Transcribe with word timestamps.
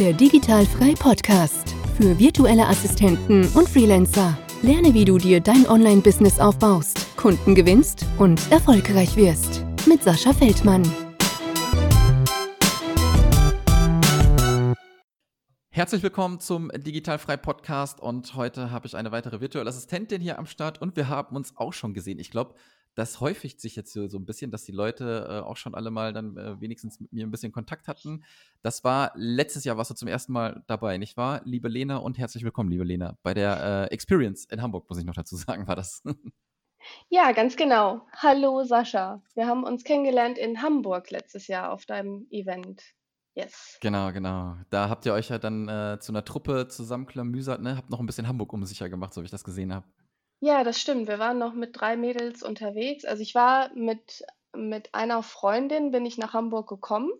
Der 0.00 0.12
Digitalfrei 0.12 0.94
Podcast 0.98 1.72
für 1.96 2.18
virtuelle 2.18 2.66
Assistenten 2.66 3.46
und 3.54 3.68
Freelancer. 3.68 4.36
Lerne, 4.60 4.92
wie 4.92 5.04
du 5.04 5.18
dir 5.18 5.40
dein 5.40 5.68
Online-Business 5.68 6.40
aufbaust, 6.40 7.16
Kunden 7.16 7.54
gewinnst 7.54 8.04
und 8.18 8.50
erfolgreich 8.50 9.14
wirst. 9.14 9.64
Mit 9.86 10.02
Sascha 10.02 10.32
Feldmann. 10.32 10.82
Herzlich 15.70 16.02
willkommen 16.02 16.40
zum 16.40 16.72
Digitalfrei 16.74 17.36
Podcast 17.36 18.00
und 18.00 18.34
heute 18.34 18.72
habe 18.72 18.88
ich 18.88 18.96
eine 18.96 19.12
weitere 19.12 19.40
virtuelle 19.40 19.70
Assistentin 19.70 20.20
hier 20.20 20.40
am 20.40 20.46
Start 20.46 20.82
und 20.82 20.96
wir 20.96 21.08
haben 21.08 21.36
uns 21.36 21.56
auch 21.56 21.72
schon 21.72 21.94
gesehen. 21.94 22.18
Ich 22.18 22.32
glaube, 22.32 22.54
das 22.94 23.20
häufigt 23.20 23.60
sich 23.60 23.76
jetzt 23.76 23.92
so, 23.92 24.08
so 24.08 24.18
ein 24.18 24.24
bisschen, 24.24 24.50
dass 24.50 24.64
die 24.64 24.72
Leute 24.72 25.26
äh, 25.28 25.40
auch 25.40 25.56
schon 25.56 25.74
alle 25.74 25.90
mal 25.90 26.12
dann 26.12 26.36
äh, 26.36 26.60
wenigstens 26.60 27.00
mit 27.00 27.12
mir 27.12 27.26
ein 27.26 27.30
bisschen 27.30 27.52
Kontakt 27.52 27.88
hatten. 27.88 28.24
Das 28.62 28.84
war 28.84 29.12
letztes 29.14 29.64
Jahr, 29.64 29.76
warst 29.76 29.90
du 29.90 29.94
zum 29.94 30.08
ersten 30.08 30.32
Mal 30.32 30.62
dabei, 30.66 30.98
nicht 30.98 31.16
wahr? 31.16 31.40
Liebe 31.44 31.68
Lena 31.68 31.96
und 31.96 32.18
herzlich 32.18 32.44
willkommen, 32.44 32.70
liebe 32.70 32.84
Lena, 32.84 33.18
bei 33.22 33.34
der 33.34 33.88
äh, 33.90 33.94
Experience 33.94 34.44
in 34.46 34.62
Hamburg, 34.62 34.88
muss 34.88 34.98
ich 34.98 35.04
noch 35.04 35.14
dazu 35.14 35.36
sagen, 35.36 35.66
war 35.66 35.76
das. 35.76 36.02
Ja, 37.08 37.32
ganz 37.32 37.56
genau. 37.56 38.06
Hallo 38.12 38.62
Sascha. 38.64 39.22
Wir 39.34 39.46
haben 39.46 39.64
uns 39.64 39.84
kennengelernt 39.84 40.38
in 40.38 40.60
Hamburg 40.60 41.10
letztes 41.10 41.46
Jahr 41.46 41.72
auf 41.72 41.86
deinem 41.86 42.26
Event. 42.30 42.82
Yes. 43.34 43.78
Genau, 43.80 44.12
genau. 44.12 44.56
Da 44.70 44.88
habt 44.88 45.06
ihr 45.06 45.12
euch 45.12 45.30
ja 45.30 45.38
dann 45.38 45.68
äh, 45.68 45.98
zu 45.98 46.12
einer 46.12 46.24
Truppe 46.24 46.68
zusammenklamüsert, 46.68 47.60
ne? 47.60 47.76
Habt 47.76 47.90
noch 47.90 47.98
ein 47.98 48.06
bisschen 48.06 48.28
Hamburg 48.28 48.52
unsicher 48.52 48.88
gemacht, 48.88 49.12
so 49.12 49.22
wie 49.22 49.24
ich 49.24 49.30
das 49.30 49.42
gesehen 49.42 49.74
habe. 49.74 49.86
Ja, 50.40 50.62
das 50.64 50.80
stimmt. 50.80 51.08
Wir 51.08 51.18
waren 51.18 51.38
noch 51.38 51.54
mit 51.54 51.78
drei 51.78 51.96
Mädels 51.96 52.42
unterwegs. 52.42 53.04
Also 53.04 53.22
ich 53.22 53.34
war 53.34 53.70
mit, 53.74 54.24
mit 54.54 54.94
einer 54.94 55.22
Freundin, 55.22 55.90
bin 55.90 56.04
ich 56.06 56.18
nach 56.18 56.32
Hamburg 56.32 56.68
gekommen 56.68 57.10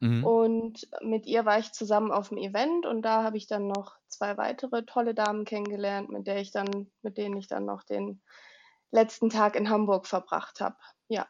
Mhm. 0.00 0.24
und 0.24 0.88
mit 1.02 1.24
ihr 1.26 1.44
war 1.44 1.58
ich 1.60 1.72
zusammen 1.72 2.10
auf 2.10 2.28
dem 2.30 2.38
Event 2.38 2.84
und 2.84 3.02
da 3.02 3.22
habe 3.22 3.36
ich 3.36 3.46
dann 3.46 3.68
noch 3.68 3.96
zwei 4.08 4.36
weitere 4.36 4.84
tolle 4.84 5.14
Damen 5.14 5.44
kennengelernt, 5.44 6.10
mit 6.10 6.26
der 6.26 6.38
ich 6.40 6.50
dann, 6.50 6.90
mit 7.02 7.16
denen 7.16 7.36
ich 7.36 7.46
dann 7.46 7.64
noch 7.64 7.84
den 7.84 8.20
letzten 8.90 9.30
Tag 9.30 9.54
in 9.56 9.70
Hamburg 9.70 10.06
verbracht 10.06 10.60
habe. 10.60 10.76
Ja. 11.08 11.28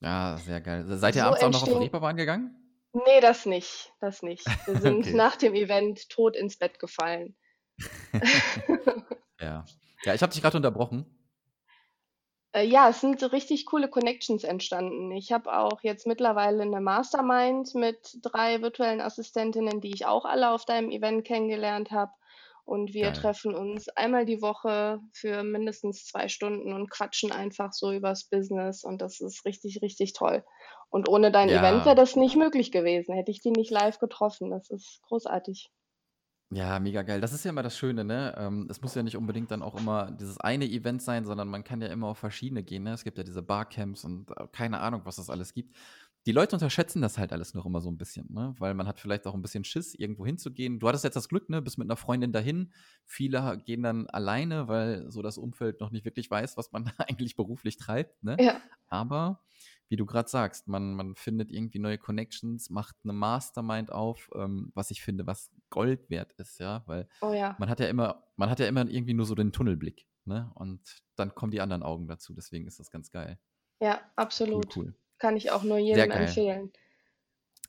Ja, 0.00 0.38
sehr 0.38 0.60
geil. 0.60 0.84
Seid 0.88 1.14
ihr 1.14 1.22
So 1.22 1.28
abends 1.28 1.42
auch 1.42 1.50
noch 1.50 1.54
auf 1.56 1.62
entstehen. 1.62 1.82
Reeperbahn 1.82 2.16
gegangen? 2.16 2.56
Nee, 2.94 3.20
das 3.20 3.44
nicht, 3.44 3.92
das 4.00 4.22
nicht. 4.22 4.46
Wir 4.66 4.76
sind 4.80 5.00
Okay. 5.00 5.14
nach 5.14 5.36
dem 5.36 5.54
Event 5.54 6.08
tot 6.08 6.36
ins 6.36 6.56
Bett 6.56 6.78
gefallen. 6.78 7.36
Ja. 9.40 9.64
Ja, 10.04 10.14
ich 10.14 10.22
habe 10.22 10.32
dich 10.32 10.42
gerade 10.42 10.56
unterbrochen. 10.56 11.06
Äh, 12.52 12.64
ja, 12.64 12.88
es 12.88 13.00
sind 13.00 13.20
so 13.20 13.26
richtig 13.26 13.66
coole 13.66 13.88
Connections 13.88 14.44
entstanden. 14.44 15.12
Ich 15.12 15.32
habe 15.32 15.54
auch 15.56 15.82
jetzt 15.82 16.06
mittlerweile 16.06 16.62
eine 16.62 16.80
Mastermind 16.80 17.74
mit 17.74 18.18
drei 18.22 18.62
virtuellen 18.62 19.00
Assistentinnen, 19.00 19.80
die 19.80 19.92
ich 19.92 20.06
auch 20.06 20.24
alle 20.24 20.50
auf 20.50 20.64
deinem 20.64 20.90
Event 20.90 21.26
kennengelernt 21.26 21.90
habe. 21.90 22.12
Und 22.64 22.94
wir 22.94 23.04
Geil. 23.04 23.12
treffen 23.12 23.54
uns 23.54 23.88
einmal 23.90 24.24
die 24.24 24.42
Woche 24.42 25.00
für 25.12 25.44
mindestens 25.44 26.04
zwei 26.04 26.28
Stunden 26.28 26.72
und 26.72 26.90
quatschen 26.90 27.30
einfach 27.30 27.72
so 27.72 27.92
übers 27.92 28.24
Business. 28.24 28.82
Und 28.82 29.02
das 29.02 29.20
ist 29.20 29.44
richtig, 29.44 29.82
richtig 29.82 30.14
toll. 30.14 30.42
Und 30.88 31.08
ohne 31.08 31.30
dein 31.30 31.48
Event 31.48 31.84
wäre 31.84 31.94
das 31.94 32.16
nicht 32.16 32.36
möglich 32.36 32.72
gewesen. 32.72 33.14
Hätte 33.14 33.30
ich 33.30 33.40
die 33.40 33.50
nicht 33.50 33.70
live 33.70 33.98
getroffen. 33.98 34.50
Das 34.50 34.70
ist 34.70 35.00
großartig. 35.02 35.70
Ja, 36.50 36.78
mega 36.78 37.02
geil. 37.02 37.20
Das 37.20 37.32
ist 37.32 37.44
ja 37.44 37.50
immer 37.50 37.64
das 37.64 37.76
Schöne, 37.76 38.04
ne? 38.04 38.32
Ähm, 38.38 38.68
es 38.70 38.80
muss 38.80 38.94
ja 38.94 39.02
nicht 39.02 39.16
unbedingt 39.16 39.50
dann 39.50 39.62
auch 39.62 39.74
immer 39.74 40.12
dieses 40.12 40.38
eine 40.38 40.64
Event 40.64 41.02
sein, 41.02 41.24
sondern 41.24 41.48
man 41.48 41.64
kann 41.64 41.80
ja 41.80 41.88
immer 41.88 42.06
auf 42.08 42.18
verschiedene 42.18 42.62
gehen, 42.62 42.84
ne? 42.84 42.92
Es 42.92 43.02
gibt 43.02 43.18
ja 43.18 43.24
diese 43.24 43.42
Barcamps 43.42 44.04
und 44.04 44.30
äh, 44.30 44.46
keine 44.52 44.78
Ahnung, 44.78 45.00
was 45.04 45.16
das 45.16 45.28
alles 45.28 45.54
gibt. 45.54 45.76
Die 46.24 46.32
Leute 46.32 46.54
unterschätzen 46.54 47.02
das 47.02 47.18
halt 47.18 47.32
alles 47.32 47.54
noch 47.54 47.66
immer 47.66 47.80
so 47.80 47.90
ein 47.90 47.98
bisschen, 47.98 48.32
ne? 48.32 48.54
Weil 48.58 48.74
man 48.74 48.86
hat 48.86 49.00
vielleicht 49.00 49.26
auch 49.26 49.34
ein 49.34 49.42
bisschen 49.42 49.64
Schiss, 49.64 49.94
irgendwo 49.94 50.24
hinzugehen. 50.24 50.78
Du 50.78 50.86
hattest 50.86 51.02
jetzt 51.02 51.16
das 51.16 51.28
Glück, 51.28 51.48
ne? 51.48 51.60
Bist 51.62 51.78
mit 51.78 51.88
einer 51.88 51.96
Freundin 51.96 52.30
dahin. 52.30 52.72
Viele 53.04 53.60
gehen 53.64 53.82
dann 53.82 54.06
alleine, 54.06 54.68
weil 54.68 55.10
so 55.10 55.22
das 55.22 55.38
Umfeld 55.38 55.80
noch 55.80 55.90
nicht 55.90 56.04
wirklich 56.04 56.30
weiß, 56.30 56.56
was 56.56 56.70
man 56.70 56.92
eigentlich 56.98 57.34
beruflich 57.34 57.76
treibt, 57.76 58.22
ne? 58.22 58.36
Ja. 58.38 58.60
Aber 58.86 59.40
wie 59.88 59.96
du 59.96 60.06
gerade 60.06 60.28
sagst, 60.28 60.68
man, 60.68 60.94
man 60.94 61.14
findet 61.14 61.50
irgendwie 61.50 61.78
neue 61.78 61.98
Connections, 61.98 62.70
macht 62.70 62.96
eine 63.04 63.12
Mastermind 63.12 63.92
auf, 63.92 64.30
ähm, 64.34 64.72
was 64.74 64.90
ich 64.90 65.02
finde, 65.02 65.26
was 65.26 65.50
Gold 65.70 66.10
wert 66.10 66.32
ist, 66.34 66.58
ja, 66.58 66.82
weil 66.86 67.08
oh 67.20 67.32
ja. 67.32 67.56
man 67.58 67.68
hat 67.68 67.80
ja 67.80 67.86
immer, 67.86 68.24
man 68.36 68.50
hat 68.50 68.58
ja 68.58 68.66
immer 68.66 68.88
irgendwie 68.88 69.14
nur 69.14 69.26
so 69.26 69.34
den 69.34 69.52
Tunnelblick, 69.52 70.06
ne? 70.24 70.50
Und 70.54 70.80
dann 71.14 71.34
kommen 71.34 71.52
die 71.52 71.60
anderen 71.60 71.82
Augen 71.82 72.08
dazu, 72.08 72.34
deswegen 72.34 72.66
ist 72.66 72.80
das 72.80 72.90
ganz 72.90 73.10
geil. 73.10 73.38
Ja, 73.80 74.00
absolut. 74.16 74.76
Cool, 74.76 74.86
cool. 74.86 74.94
Kann 75.18 75.36
ich 75.36 75.50
auch 75.50 75.62
nur 75.62 75.78
jedem 75.78 76.10
empfehlen. 76.10 76.72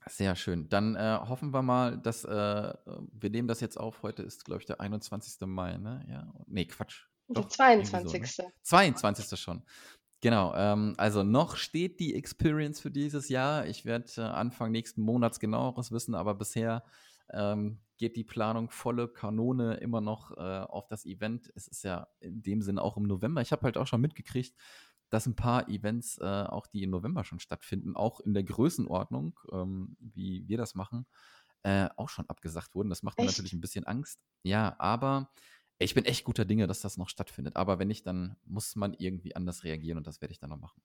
Sehr 0.09 0.35
schön. 0.35 0.69
Dann 0.69 0.95
äh, 0.95 1.19
hoffen 1.27 1.53
wir 1.53 1.61
mal, 1.61 1.97
dass 1.97 2.23
äh, 2.23 2.27
wir 2.29 3.29
nehmen 3.29 3.47
das 3.47 3.59
jetzt 3.59 3.77
auf. 3.77 4.03
Heute 4.03 4.23
ist, 4.23 4.45
glaube 4.45 4.61
ich, 4.61 4.65
der 4.65 4.79
21. 4.79 5.45
Mai, 5.47 5.77
ne? 5.77 6.05
Ja. 6.09 6.33
Nee, 6.45 6.65
Quatsch. 6.65 7.05
Doch, 7.27 7.43
der 7.43 7.49
22. 7.49 8.35
So, 8.35 8.43
ne? 8.43 8.53
22. 8.63 9.39
schon. 9.39 9.63
Genau, 10.21 10.53
ähm, 10.55 10.95
also 10.97 11.23
noch 11.23 11.57
steht 11.57 11.99
die 11.99 12.15
Experience 12.15 12.79
für 12.79 12.89
dieses 12.89 13.29
Jahr. 13.29 13.67
Ich 13.67 13.85
werde 13.85 14.11
äh, 14.17 14.21
Anfang 14.21 14.71
nächsten 14.71 15.01
Monats 15.01 15.39
genaueres 15.39 15.91
wissen, 15.91 16.15
aber 16.15 16.33
bisher 16.33 16.83
ähm, 17.31 17.79
geht 17.97 18.15
die 18.15 18.23
Planung 18.23 18.69
volle 18.69 19.07
Kanone 19.07 19.75
immer 19.75 20.01
noch 20.01 20.31
äh, 20.35 20.41
auf 20.41 20.87
das 20.87 21.05
Event. 21.05 21.51
Es 21.55 21.67
ist 21.67 21.83
ja 21.83 22.07
in 22.19 22.41
dem 22.41 22.61
Sinne 22.61 22.81
auch 22.81 22.97
im 22.97 23.03
November. 23.03 23.41
Ich 23.41 23.51
habe 23.51 23.63
halt 23.63 23.77
auch 23.77 23.85
schon 23.87 24.01
mitgekriegt, 24.01 24.55
dass 25.09 25.25
ein 25.27 25.35
paar 25.35 25.69
Events, 25.69 26.17
äh, 26.17 26.25
auch 26.25 26.67
die 26.67 26.83
im 26.83 26.89
November 26.89 27.23
schon 27.23 27.39
stattfinden, 27.39 27.95
auch 27.95 28.19
in 28.19 28.33
der 28.33 28.43
Größenordnung, 28.43 29.39
ähm, 29.51 29.97
wie 29.99 30.47
wir 30.47 30.57
das 30.57 30.75
machen, 30.75 31.05
äh, 31.63 31.89
auch 31.95 32.09
schon 32.09 32.27
abgesagt 32.29 32.75
wurden. 32.75 32.89
Das 32.89 33.03
macht 33.03 33.17
mir 33.17 33.25
natürlich 33.25 33.53
ein 33.53 33.61
bisschen 33.61 33.85
Angst. 33.85 34.19
Ja, 34.43 34.75
aber 34.79 35.31
ich 35.79 35.93
bin 35.93 36.05
echt 36.05 36.23
guter 36.23 36.45
Dinge, 36.45 36.67
dass 36.67 36.81
das 36.81 36.97
noch 36.97 37.09
stattfindet. 37.09 37.55
Aber 37.55 37.79
wenn 37.79 37.87
nicht, 37.87 38.05
dann 38.07 38.35
muss 38.45 38.75
man 38.75 38.93
irgendwie 38.93 39.35
anders 39.35 39.63
reagieren 39.63 39.97
und 39.97 40.07
das 40.07 40.21
werde 40.21 40.31
ich 40.31 40.39
dann 40.39 40.49
noch 40.49 40.59
machen. 40.59 40.81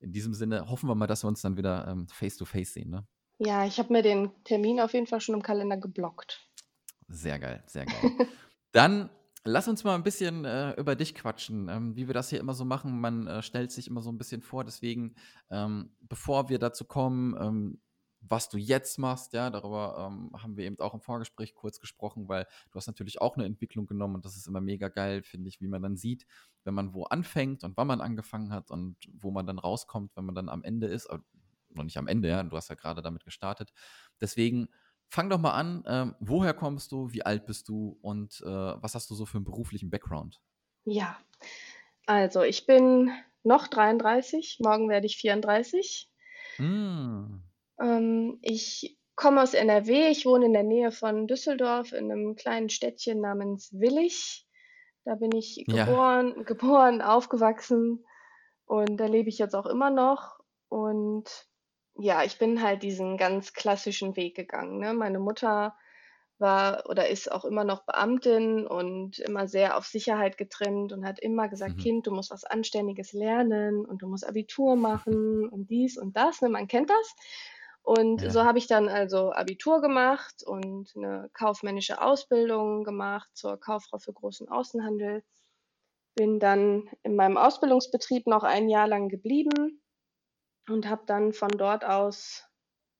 In 0.00 0.12
diesem 0.12 0.34
Sinne 0.34 0.68
hoffen 0.68 0.88
wir 0.88 0.94
mal, 0.94 1.06
dass 1.06 1.24
wir 1.24 1.28
uns 1.28 1.42
dann 1.42 1.56
wieder 1.56 1.88
ähm, 1.88 2.08
face 2.08 2.36
to 2.36 2.44
face 2.44 2.74
sehen. 2.74 2.90
Ne? 2.90 3.06
Ja, 3.38 3.64
ich 3.64 3.78
habe 3.78 3.92
mir 3.92 4.02
den 4.02 4.30
Termin 4.44 4.80
auf 4.80 4.92
jeden 4.92 5.06
Fall 5.06 5.20
schon 5.20 5.34
im 5.34 5.42
Kalender 5.42 5.76
geblockt. 5.76 6.48
Sehr 7.08 7.38
geil, 7.38 7.62
sehr 7.66 7.86
geil. 7.86 8.12
dann 8.72 9.10
lass 9.44 9.68
uns 9.68 9.82
mal 9.84 9.94
ein 9.94 10.02
bisschen 10.02 10.44
äh, 10.44 10.72
über 10.72 10.94
dich 10.94 11.14
quatschen, 11.14 11.68
ähm, 11.68 11.96
wie 11.96 12.06
wir 12.06 12.14
das 12.14 12.30
hier 12.30 12.40
immer 12.40 12.54
so 12.54 12.64
machen. 12.64 13.00
Man 13.00 13.26
äh, 13.26 13.42
stellt 13.42 13.72
sich 13.72 13.88
immer 13.88 14.02
so 14.02 14.10
ein 14.10 14.18
bisschen 14.18 14.42
vor. 14.42 14.64
Deswegen, 14.64 15.14
ähm, 15.50 15.90
bevor 16.00 16.48
wir 16.48 16.58
dazu 16.58 16.84
kommen, 16.84 17.34
ähm, 17.40 17.80
was 18.20 18.48
du 18.48 18.58
jetzt 18.58 18.98
machst, 18.98 19.32
ja, 19.32 19.50
darüber 19.50 20.10
ähm, 20.10 20.30
haben 20.42 20.56
wir 20.56 20.64
eben 20.64 20.78
auch 20.80 20.94
im 20.94 21.00
Vorgespräch 21.00 21.54
kurz 21.54 21.80
gesprochen, 21.80 22.28
weil 22.28 22.46
du 22.70 22.76
hast 22.76 22.86
natürlich 22.86 23.20
auch 23.20 23.36
eine 23.36 23.46
Entwicklung 23.46 23.86
genommen 23.86 24.16
und 24.16 24.24
das 24.24 24.36
ist 24.36 24.48
immer 24.48 24.60
mega 24.60 24.88
geil, 24.88 25.22
finde 25.22 25.48
ich, 25.48 25.60
wie 25.60 25.68
man 25.68 25.82
dann 25.82 25.96
sieht, 25.96 26.26
wenn 26.64 26.74
man 26.74 26.94
wo 26.94 27.04
anfängt 27.04 27.64
und 27.64 27.76
wann 27.76 27.86
man 27.86 28.00
angefangen 28.00 28.52
hat 28.52 28.70
und 28.70 28.96
wo 29.12 29.30
man 29.30 29.46
dann 29.46 29.58
rauskommt, 29.58 30.16
wenn 30.16 30.24
man 30.24 30.34
dann 30.34 30.48
am 30.48 30.64
Ende 30.64 30.88
ist, 30.88 31.06
aber 31.06 31.22
noch 31.70 31.84
nicht 31.84 31.98
am 31.98 32.08
Ende, 32.08 32.28
ja, 32.28 32.42
du 32.42 32.56
hast 32.56 32.68
ja 32.68 32.74
gerade 32.74 33.02
damit 33.02 33.24
gestartet. 33.24 33.72
Deswegen 34.20 34.68
fang 35.08 35.30
doch 35.30 35.38
mal 35.38 35.52
an, 35.52 35.84
ähm, 35.86 36.14
woher 36.18 36.54
kommst 36.54 36.92
du, 36.92 37.12
wie 37.12 37.22
alt 37.22 37.46
bist 37.46 37.68
du 37.68 37.98
und 38.02 38.40
äh, 38.40 38.46
was 38.46 38.94
hast 38.94 39.10
du 39.10 39.14
so 39.14 39.26
für 39.26 39.38
einen 39.38 39.44
beruflichen 39.44 39.90
Background? 39.90 40.40
Ja, 40.84 41.18
also 42.06 42.42
ich 42.42 42.66
bin 42.66 43.10
noch 43.42 43.68
33, 43.68 44.58
morgen 44.60 44.88
werde 44.88 45.06
ich 45.06 45.16
34. 45.16 46.10
Mm. 46.58 47.47
Ähm, 47.80 48.38
ich 48.42 48.98
komme 49.16 49.42
aus 49.42 49.54
NRW. 49.54 50.08
Ich 50.08 50.26
wohne 50.26 50.46
in 50.46 50.52
der 50.52 50.62
Nähe 50.62 50.92
von 50.92 51.26
Düsseldorf 51.26 51.92
in 51.92 52.10
einem 52.10 52.36
kleinen 52.36 52.68
Städtchen 52.70 53.20
namens 53.20 53.70
Willich. 53.72 54.46
Da 55.04 55.14
bin 55.14 55.34
ich 55.34 55.64
Ja. 55.66 55.84
geboren, 55.86 56.44
geboren, 56.44 57.02
aufgewachsen 57.02 58.04
und 58.66 58.98
da 58.98 59.06
lebe 59.06 59.28
ich 59.28 59.38
jetzt 59.38 59.54
auch 59.54 59.66
immer 59.66 59.90
noch. 59.90 60.38
Und 60.68 61.46
ja, 61.94 62.22
ich 62.24 62.38
bin 62.38 62.62
halt 62.62 62.82
diesen 62.82 63.16
ganz 63.16 63.52
klassischen 63.54 64.16
Weg 64.16 64.36
gegangen. 64.36 64.78
Ne? 64.78 64.94
Meine 64.94 65.18
Mutter 65.18 65.76
war 66.38 66.84
oder 66.88 67.08
ist 67.08 67.32
auch 67.32 67.44
immer 67.44 67.64
noch 67.64 67.84
Beamtin 67.84 68.66
und 68.66 69.18
immer 69.18 69.48
sehr 69.48 69.76
auf 69.76 69.86
Sicherheit 69.86 70.38
getrimmt 70.38 70.92
und 70.92 71.04
hat 71.04 71.18
immer 71.18 71.48
gesagt, 71.48 71.78
Mhm. 71.78 71.82
Kind, 71.82 72.06
du 72.06 72.12
musst 72.12 72.30
was 72.30 72.44
Anständiges 72.44 73.12
lernen 73.12 73.84
und 73.84 74.02
du 74.02 74.08
musst 74.08 74.26
Abitur 74.28 74.76
machen 74.76 75.48
und 75.48 75.68
dies 75.70 75.98
und 75.98 76.16
das. 76.16 76.40
Ne? 76.40 76.48
Man 76.48 76.68
kennt 76.68 76.90
das. 76.90 77.16
Und 77.88 78.20
Ja. 78.20 78.28
so 78.28 78.44
habe 78.44 78.58
ich 78.58 78.66
dann 78.66 78.86
also 78.90 79.32
Abitur 79.32 79.80
gemacht 79.80 80.42
und 80.44 80.92
eine 80.94 81.30
kaufmännische 81.32 82.02
Ausbildung 82.02 82.84
gemacht 82.84 83.30
zur 83.32 83.58
Kauffrau 83.58 83.96
für 83.96 84.12
großen 84.12 84.46
Außenhandel. 84.46 85.24
Bin 86.14 86.38
dann 86.38 86.90
in 87.02 87.16
meinem 87.16 87.38
Ausbildungsbetrieb 87.38 88.26
noch 88.26 88.42
ein 88.42 88.68
Jahr 88.68 88.88
lang 88.88 89.08
geblieben 89.08 89.80
und 90.68 90.86
habe 90.86 91.04
dann 91.06 91.32
von 91.32 91.48
dort 91.48 91.82
aus 91.82 92.44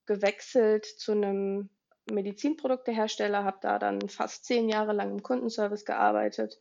gewechselt 0.06 0.86
zu 0.86 1.12
einem 1.12 1.68
Medizinproduktehersteller, 2.10 3.44
habe 3.44 3.58
da 3.60 3.78
dann 3.78 4.08
fast 4.08 4.46
zehn 4.46 4.70
Jahre 4.70 4.94
lang 4.94 5.10
im 5.10 5.22
Kundenservice 5.22 5.84
gearbeitet. 5.84 6.58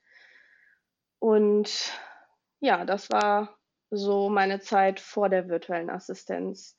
Und 1.19 1.93
ja, 2.59 2.83
das 2.83 3.09
war 3.09 3.57
so 3.89 4.27
meine 4.27 4.59
Zeit 4.59 4.99
vor 4.99 5.29
der 5.29 5.47
virtuellen 5.47 5.89
Assistenz. 5.89 6.77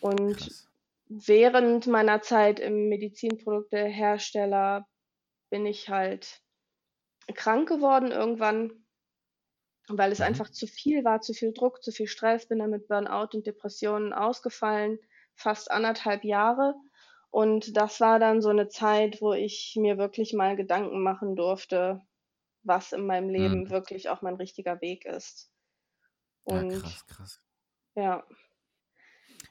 Und 0.00 0.36
Krass 0.36 0.67
während 1.08 1.86
meiner 1.86 2.22
Zeit 2.22 2.60
im 2.60 2.88
Medizinproduktehersteller 2.88 4.86
bin 5.50 5.66
ich 5.66 5.88
halt 5.88 6.42
krank 7.34 7.68
geworden 7.68 8.10
irgendwann, 8.10 8.84
weil 9.88 10.12
es 10.12 10.18
mhm. 10.18 10.26
einfach 10.26 10.50
zu 10.50 10.66
viel 10.66 11.04
war, 11.04 11.20
zu 11.20 11.32
viel 11.32 11.52
Druck, 11.52 11.82
zu 11.82 11.92
viel 11.92 12.06
Stress, 12.06 12.46
bin 12.46 12.58
dann 12.58 12.70
mit 12.70 12.88
Burnout 12.88 13.36
und 13.36 13.46
Depressionen 13.46 14.12
ausgefallen, 14.12 14.98
fast 15.34 15.70
anderthalb 15.70 16.24
Jahre. 16.24 16.74
Und 17.30 17.76
das 17.76 18.00
war 18.00 18.18
dann 18.18 18.40
so 18.40 18.48
eine 18.48 18.68
Zeit, 18.68 19.20
wo 19.20 19.32
ich 19.32 19.74
mir 19.76 19.98
wirklich 19.98 20.32
mal 20.32 20.56
Gedanken 20.56 21.02
machen 21.02 21.36
durfte, 21.36 22.00
was 22.62 22.92
in 22.92 23.06
meinem 23.06 23.28
Leben 23.28 23.64
mhm. 23.64 23.70
wirklich 23.70 24.08
auch 24.08 24.22
mein 24.22 24.36
richtiger 24.36 24.80
Weg 24.80 25.04
ist. 25.04 25.50
Und 26.44 26.70
ja, 26.70 26.78
krass, 26.80 27.06
krass. 27.06 27.42
Ja. 27.94 28.24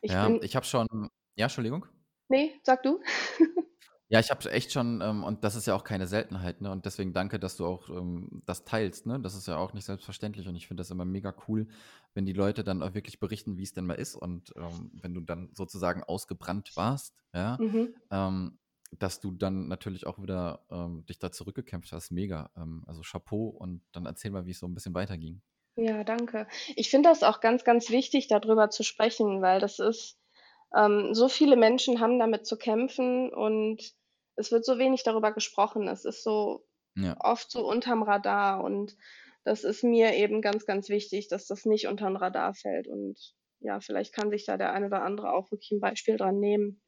Ich 0.01 0.11
ja, 0.11 0.29
ich 0.41 0.55
habe 0.55 0.65
schon. 0.65 1.09
Ja, 1.37 1.45
Entschuldigung. 1.45 1.85
Nee, 2.29 2.59
sag 2.63 2.83
du. 2.83 2.99
Ja, 4.09 4.21
ich 4.21 4.31
habe 4.31 4.49
echt 4.49 4.71
schon, 4.71 5.01
ähm, 5.01 5.25
und 5.25 5.43
das 5.43 5.55
ist 5.57 5.67
ja 5.67 5.75
auch 5.75 5.83
keine 5.83 6.07
Seltenheit, 6.07 6.61
ne? 6.61 6.71
Und 6.71 6.85
deswegen 6.85 7.11
danke, 7.11 7.39
dass 7.39 7.57
du 7.57 7.65
auch 7.65 7.89
ähm, 7.89 8.41
das 8.45 8.63
teilst, 8.63 9.05
ne? 9.05 9.19
Das 9.19 9.35
ist 9.35 9.49
ja 9.49 9.57
auch 9.57 9.73
nicht 9.73 9.83
selbstverständlich 9.83 10.47
und 10.47 10.55
ich 10.55 10.65
finde 10.65 10.79
das 10.79 10.91
immer 10.91 11.03
mega 11.03 11.35
cool, 11.49 11.67
wenn 12.13 12.25
die 12.25 12.31
Leute 12.31 12.63
dann 12.63 12.81
auch 12.81 12.93
wirklich 12.93 13.19
berichten, 13.19 13.57
wie 13.57 13.63
es 13.63 13.73
denn 13.73 13.85
mal 13.85 13.95
ist 13.95 14.15
und 14.15 14.53
ähm, 14.55 14.91
wenn 14.93 15.13
du 15.13 15.19
dann 15.19 15.49
sozusagen 15.53 16.05
ausgebrannt 16.05 16.71
warst, 16.77 17.17
ja, 17.33 17.57
mhm. 17.59 17.95
ähm, 18.09 18.59
dass 18.97 19.19
du 19.19 19.31
dann 19.31 19.67
natürlich 19.67 20.07
auch 20.07 20.21
wieder 20.21 20.65
ähm, 20.71 21.05
dich 21.05 21.19
da 21.19 21.29
zurückgekämpft 21.29 21.91
hast. 21.91 22.09
Mega. 22.11 22.49
Ähm, 22.55 22.85
also 22.87 23.01
Chapeau 23.01 23.49
und 23.49 23.81
dann 23.91 24.05
erzähl 24.05 24.31
mal, 24.31 24.45
wie 24.45 24.51
es 24.51 24.59
so 24.59 24.67
ein 24.67 24.73
bisschen 24.73 24.95
weiterging. 24.95 25.41
Ja, 25.75 26.03
danke. 26.03 26.47
Ich 26.75 26.89
finde 26.89 27.09
das 27.09 27.23
auch 27.23 27.39
ganz, 27.39 27.63
ganz 27.63 27.89
wichtig, 27.91 28.27
darüber 28.27 28.69
zu 28.69 28.83
sprechen, 28.83 29.41
weil 29.41 29.59
das 29.59 29.79
ist, 29.79 30.17
ähm, 30.75 31.13
so 31.13 31.29
viele 31.29 31.55
Menschen 31.55 31.99
haben 31.99 32.19
damit 32.19 32.45
zu 32.45 32.57
kämpfen 32.57 33.33
und 33.33 33.81
es 34.35 34.51
wird 34.51 34.65
so 34.65 34.77
wenig 34.77 35.03
darüber 35.03 35.31
gesprochen. 35.31 35.87
Es 35.87 36.05
ist 36.05 36.23
so 36.23 36.65
ja. 36.95 37.15
oft 37.19 37.49
so 37.49 37.67
unterm 37.67 38.03
Radar 38.03 38.63
und 38.63 38.95
das 39.43 39.63
ist 39.63 39.83
mir 39.83 40.13
eben 40.15 40.41
ganz, 40.41 40.65
ganz 40.65 40.89
wichtig, 40.89 41.29
dass 41.29 41.47
das 41.47 41.65
nicht 41.65 41.87
unterm 41.87 42.15
Radar 42.15 42.53
fällt 42.53 42.87
und 42.87 43.17
ja, 43.59 43.79
vielleicht 43.79 44.13
kann 44.13 44.29
sich 44.29 44.45
da 44.45 44.57
der 44.57 44.73
eine 44.73 44.87
oder 44.87 45.03
andere 45.03 45.33
auch 45.33 45.51
wirklich 45.51 45.71
ein 45.71 45.79
Beispiel 45.79 46.17
dran 46.17 46.39
nehmen. 46.39 46.81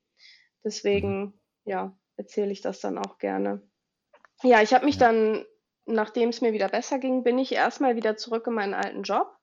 Deswegen, 0.63 1.19
mhm. 1.19 1.39
ja, 1.63 1.97
erzähle 2.15 2.51
ich 2.51 2.61
das 2.61 2.79
dann 2.79 2.97
auch 2.97 3.17
gerne. 3.17 3.61
Ja, 4.43 4.61
ich 4.61 4.73
habe 4.73 4.85
mich 4.85 4.95
ja. 4.95 5.07
dann, 5.07 5.45
nachdem 5.85 6.29
es 6.29 6.41
mir 6.41 6.53
wieder 6.53 6.67
besser 6.67 6.99
ging, 6.99 7.23
bin 7.23 7.39
ich 7.39 7.53
erstmal 7.53 7.95
wieder 7.95 8.17
zurück 8.17 8.45
in 8.45 8.53
meinen 8.53 8.73
alten 8.75 9.03
Job. 9.03 9.35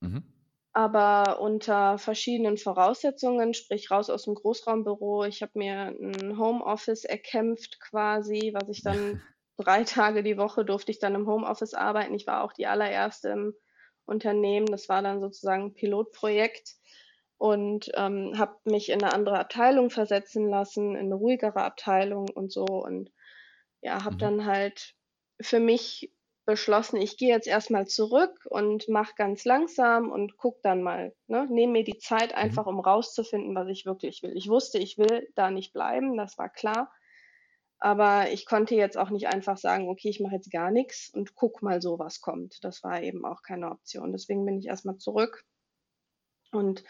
Mhm 0.00 0.33
aber 0.74 1.40
unter 1.40 1.98
verschiedenen 1.98 2.58
Voraussetzungen, 2.58 3.54
sprich 3.54 3.92
raus 3.92 4.10
aus 4.10 4.24
dem 4.24 4.34
Großraumbüro. 4.34 5.24
Ich 5.24 5.40
habe 5.40 5.52
mir 5.54 5.94
ein 6.00 6.36
Homeoffice 6.36 7.04
erkämpft 7.04 7.78
quasi, 7.80 8.52
was 8.52 8.68
ich 8.68 8.82
dann 8.82 9.22
drei 9.56 9.84
Tage 9.84 10.24
die 10.24 10.36
Woche 10.36 10.64
durfte 10.64 10.90
ich 10.90 10.98
dann 10.98 11.14
im 11.14 11.28
Homeoffice 11.28 11.74
arbeiten. 11.74 12.14
Ich 12.14 12.26
war 12.26 12.42
auch 12.42 12.52
die 12.52 12.66
allererste 12.66 13.28
im 13.28 13.54
Unternehmen. 14.04 14.66
Das 14.66 14.88
war 14.88 15.00
dann 15.00 15.20
sozusagen 15.20 15.66
ein 15.66 15.74
Pilotprojekt 15.74 16.74
und 17.38 17.92
ähm, 17.94 18.36
habe 18.36 18.56
mich 18.64 18.88
in 18.88 19.00
eine 19.00 19.12
andere 19.12 19.38
Abteilung 19.38 19.90
versetzen 19.90 20.48
lassen, 20.48 20.96
in 20.96 21.06
eine 21.06 21.14
ruhigere 21.14 21.62
Abteilung 21.62 22.28
und 22.28 22.52
so 22.52 22.64
und 22.64 23.12
ja, 23.80 24.02
habe 24.02 24.16
mhm. 24.16 24.18
dann 24.18 24.46
halt 24.46 24.94
für 25.40 25.60
mich 25.60 26.13
beschlossen, 26.44 27.00
ich 27.00 27.16
gehe 27.16 27.28
jetzt 27.28 27.46
erstmal 27.46 27.86
zurück 27.86 28.46
und 28.46 28.88
mache 28.88 29.14
ganz 29.16 29.44
langsam 29.44 30.10
und 30.10 30.36
guck 30.36 30.60
dann 30.62 30.82
mal, 30.82 31.14
ne? 31.26 31.46
Nehme 31.50 31.72
mir 31.72 31.84
die 31.84 31.98
Zeit 31.98 32.30
mhm. 32.30 32.36
einfach, 32.36 32.66
um 32.66 32.80
rauszufinden, 32.80 33.54
was 33.54 33.68
ich 33.68 33.86
wirklich 33.86 34.22
will. 34.22 34.36
Ich 34.36 34.48
wusste, 34.48 34.78
ich 34.78 34.98
will 34.98 35.28
da 35.34 35.50
nicht 35.50 35.72
bleiben, 35.72 36.16
das 36.16 36.38
war 36.38 36.48
klar. 36.48 36.92
Aber 37.78 38.30
ich 38.30 38.46
konnte 38.46 38.74
jetzt 38.74 38.96
auch 38.96 39.10
nicht 39.10 39.28
einfach 39.28 39.58
sagen, 39.58 39.88
okay, 39.88 40.08
ich 40.08 40.20
mache 40.20 40.36
jetzt 40.36 40.50
gar 40.50 40.70
nichts 40.70 41.10
und 41.12 41.34
guck 41.34 41.62
mal 41.62 41.82
so, 41.82 41.98
was 41.98 42.20
kommt. 42.20 42.62
Das 42.62 42.82
war 42.82 43.02
eben 43.02 43.24
auch 43.24 43.42
keine 43.42 43.70
Option. 43.70 44.12
Deswegen 44.12 44.44
bin 44.46 44.58
ich 44.58 44.66
erstmal 44.66 44.96
zurück 44.96 45.44
und 46.52 46.84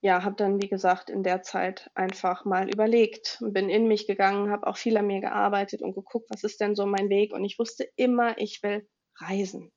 ja, 0.00 0.22
habe 0.22 0.36
dann, 0.36 0.62
wie 0.62 0.68
gesagt, 0.68 1.10
in 1.10 1.22
der 1.22 1.42
Zeit 1.42 1.90
einfach 1.94 2.44
mal 2.44 2.70
überlegt 2.70 3.38
und 3.40 3.52
bin 3.52 3.68
in 3.68 3.88
mich 3.88 4.06
gegangen, 4.06 4.50
habe 4.50 4.66
auch 4.66 4.76
viel 4.76 4.96
an 4.96 5.06
mir 5.06 5.20
gearbeitet 5.20 5.82
und 5.82 5.94
geguckt, 5.94 6.26
was 6.30 6.44
ist 6.44 6.60
denn 6.60 6.76
so 6.76 6.86
mein 6.86 7.08
Weg. 7.08 7.32
Und 7.32 7.44
ich 7.44 7.58
wusste 7.58 7.88
immer, 7.96 8.38
ich 8.38 8.62
will 8.62 8.88
reisen. 9.16 9.72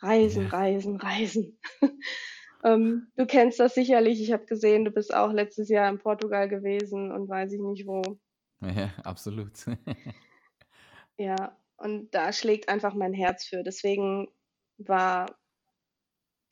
Reisen, 0.00 0.48
reisen, 0.48 0.96
reisen. 0.96 1.60
ähm, 2.64 3.12
du 3.16 3.24
kennst 3.24 3.60
das 3.60 3.74
sicherlich. 3.74 4.20
Ich 4.20 4.32
habe 4.32 4.46
gesehen, 4.46 4.84
du 4.84 4.90
bist 4.90 5.14
auch 5.14 5.32
letztes 5.32 5.68
Jahr 5.68 5.88
in 5.88 6.00
Portugal 6.00 6.48
gewesen 6.48 7.12
und 7.12 7.28
weiß 7.28 7.52
ich 7.52 7.60
nicht 7.60 7.86
wo. 7.86 8.02
Ja, 8.60 8.90
absolut. 9.04 9.52
ja, 11.16 11.56
und 11.76 12.12
da 12.12 12.32
schlägt 12.32 12.68
einfach 12.68 12.94
mein 12.94 13.14
Herz 13.14 13.46
für. 13.46 13.62
Deswegen 13.62 14.28
war 14.78 15.26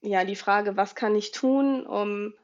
ja 0.01 0.25
die 0.25 0.37
Frage, 0.37 0.77
was 0.77 0.95
kann 0.95 1.17
ich 1.17 1.33
tun, 1.33 1.85
um 1.85 2.35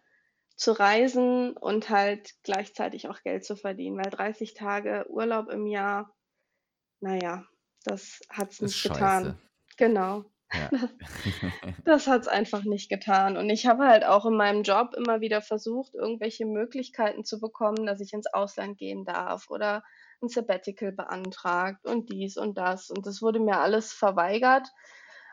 zu 0.56 0.72
reisen 0.72 1.56
und 1.56 1.90
halt 1.90 2.34
gleichzeitig 2.42 3.08
auch 3.08 3.22
Geld 3.22 3.44
zu 3.44 3.56
verdienen, 3.56 3.98
weil 3.98 4.10
30 4.10 4.54
Tage 4.54 5.06
Urlaub 5.08 5.48
im 5.48 5.66
Jahr, 5.66 6.14
naja, 7.00 7.44
das 7.84 8.20
hat 8.30 8.52
es 8.52 8.62
nicht 8.62 8.82
getan. 8.82 9.38
Genau. 9.76 10.24
Ja. 10.52 10.70
das 11.84 12.06
hat 12.06 12.22
es 12.22 12.28
einfach 12.28 12.64
nicht 12.64 12.88
getan. 12.88 13.36
Und 13.36 13.50
ich 13.50 13.66
habe 13.66 13.86
halt 13.86 14.04
auch 14.04 14.24
in 14.24 14.36
meinem 14.36 14.62
Job 14.62 14.94
immer 14.96 15.20
wieder 15.20 15.42
versucht, 15.42 15.94
irgendwelche 15.94 16.46
Möglichkeiten 16.46 17.24
zu 17.24 17.38
bekommen, 17.38 17.84
dass 17.84 18.00
ich 18.00 18.12
ins 18.12 18.32
Ausland 18.32 18.78
gehen 18.78 19.04
darf 19.04 19.50
oder 19.50 19.84
ein 20.22 20.28
Sabbatical 20.28 20.92
beantragt 20.92 21.84
und 21.84 22.10
dies 22.10 22.36
und 22.38 22.56
das. 22.56 22.90
Und 22.90 23.06
das 23.06 23.20
wurde 23.20 23.40
mir 23.40 23.58
alles 23.58 23.92
verweigert. 23.92 24.68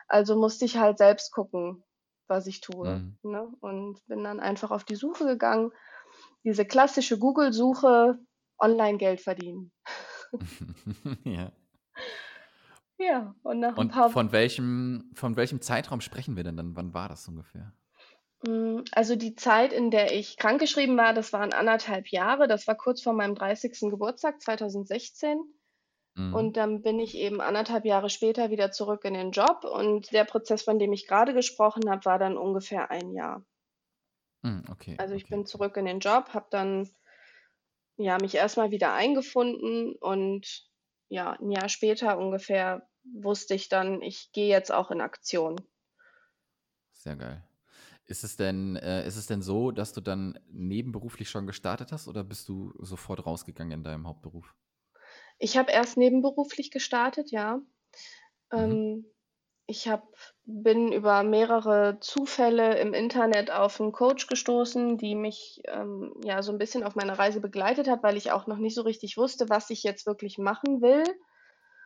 Also 0.06 0.36
musste 0.36 0.66
ich 0.66 0.76
halt 0.76 0.98
selbst 0.98 1.32
gucken, 1.32 1.82
was 2.26 2.46
ich 2.46 2.60
tue. 2.60 2.96
Mhm. 3.22 3.30
Ne? 3.30 3.48
Und 3.60 4.06
bin 4.06 4.24
dann 4.24 4.40
einfach 4.40 4.70
auf 4.70 4.84
die 4.84 4.96
Suche 4.96 5.24
gegangen. 5.24 5.70
Diese 6.44 6.64
klassische 6.64 7.18
Google-Suche, 7.18 8.18
Online-Geld 8.58 9.20
verdienen. 9.20 9.72
ja. 11.24 11.52
Ja, 12.98 13.34
und 13.42 13.58
nach 13.60 13.76
ein 13.76 13.88
paar 13.88 14.10
von 14.10 14.30
welchem, 14.30 15.10
von 15.14 15.36
welchem 15.36 15.60
Zeitraum 15.60 16.00
sprechen 16.00 16.36
wir 16.36 16.44
denn 16.44 16.56
dann? 16.56 16.76
Wann 16.76 16.94
war 16.94 17.08
das 17.08 17.26
ungefähr? 17.26 17.72
Hm, 18.46 18.84
also 18.92 19.16
die 19.16 19.34
Zeit, 19.34 19.72
in 19.72 19.90
der 19.90 20.12
ich 20.12 20.36
krankgeschrieben 20.36 20.96
war, 20.96 21.12
das 21.12 21.32
waren 21.32 21.52
anderthalb 21.52 22.08
Jahre. 22.08 22.46
Das 22.46 22.66
war 22.66 22.76
kurz 22.76 23.02
vor 23.02 23.12
meinem 23.12 23.34
30. 23.34 23.90
Geburtstag 23.90 24.40
2016. 24.40 25.40
Mhm. 26.16 26.44
Und 26.44 26.56
dann 26.56 26.82
bin 26.82 26.98
ich 27.00 27.16
eben 27.16 27.40
anderthalb 27.40 27.84
Jahre 27.86 28.10
später 28.10 28.50
wieder 28.50 28.70
zurück 28.72 29.04
in 29.04 29.14
den 29.14 29.30
Job 29.30 29.64
und 29.64 30.12
der 30.12 30.24
Prozess, 30.24 30.62
von 30.62 30.78
dem 30.78 30.92
ich 30.92 31.06
gerade 31.06 31.34
gesprochen 31.34 31.88
habe, 31.90 32.04
war 32.04 32.18
dann 32.18 32.36
ungefähr 32.36 32.90
ein 32.90 33.12
Jahr. 33.12 33.46
Mhm, 34.44 34.64
okay, 34.70 34.96
Also 34.96 35.14
ich 35.14 35.28
okay. 35.28 35.28
bin 35.28 35.46
zurück 35.46 35.76
in 35.76 35.84
den 35.84 36.00
Job, 36.00 36.30
habe 36.34 36.48
dann 36.50 36.90
ja 37.96 38.18
mich 38.20 38.34
erstmal 38.36 38.70
wieder 38.70 38.92
eingefunden 38.94 39.96
und 39.96 40.68
ja, 41.08 41.32
ein 41.32 41.50
Jahr 41.50 41.68
später 41.68 42.18
ungefähr 42.18 42.88
wusste 43.04 43.54
ich 43.54 43.68
dann, 43.68 44.00
ich 44.02 44.30
gehe 44.32 44.48
jetzt 44.48 44.72
auch 44.72 44.90
in 44.90 45.00
Aktion. 45.00 45.56
Sehr 46.92 47.16
geil. 47.16 47.44
Ist 48.06 48.24
es 48.24 48.36
denn, 48.36 48.76
äh, 48.76 49.06
ist 49.06 49.16
es 49.16 49.26
denn 49.26 49.42
so, 49.42 49.70
dass 49.72 49.92
du 49.94 50.00
dann 50.02 50.38
nebenberuflich 50.50 51.30
schon 51.30 51.46
gestartet 51.46 51.92
hast 51.92 52.08
oder 52.08 52.24
bist 52.24 52.48
du 52.48 52.74
sofort 52.80 53.26
rausgegangen 53.26 53.80
in 53.80 53.84
deinem 53.84 54.06
Hauptberuf? 54.06 54.54
Ich 55.38 55.56
habe 55.56 55.72
erst 55.72 55.96
nebenberuflich 55.96 56.70
gestartet, 56.70 57.30
ja. 57.30 57.60
Mhm. 58.52 58.52
Ähm, 58.52 59.06
ich 59.66 59.88
habe 59.88 60.06
bin 60.44 60.92
über 60.92 61.22
mehrere 61.22 61.98
Zufälle 62.00 62.78
im 62.78 62.92
Internet 62.92 63.50
auf 63.50 63.80
einen 63.80 63.92
Coach 63.92 64.26
gestoßen, 64.26 64.98
die 64.98 65.14
mich, 65.14 65.62
ähm, 65.66 66.14
ja, 66.22 66.42
so 66.42 66.52
ein 66.52 66.58
bisschen 66.58 66.84
auf 66.84 66.96
meiner 66.96 67.18
Reise 67.18 67.40
begleitet 67.40 67.88
hat, 67.88 68.02
weil 68.02 68.16
ich 68.18 68.30
auch 68.30 68.46
noch 68.46 68.58
nicht 68.58 68.74
so 68.74 68.82
richtig 68.82 69.16
wusste, 69.16 69.48
was 69.48 69.70
ich 69.70 69.82
jetzt 69.82 70.06
wirklich 70.06 70.36
machen 70.38 70.82
will. 70.82 71.04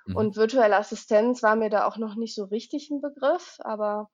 Mhm. 0.07 0.17
Und 0.17 0.37
virtuelle 0.37 0.77
Assistenz 0.77 1.43
war 1.43 1.55
mir 1.57 1.71
da 1.71 1.87
auch 1.87 1.99
noch 1.99 2.17
nicht 2.17 2.35
so 2.35 2.45
richtig 2.45 2.91
ein 2.91 3.01
Begriff, 3.01 3.59
aber 3.61 4.11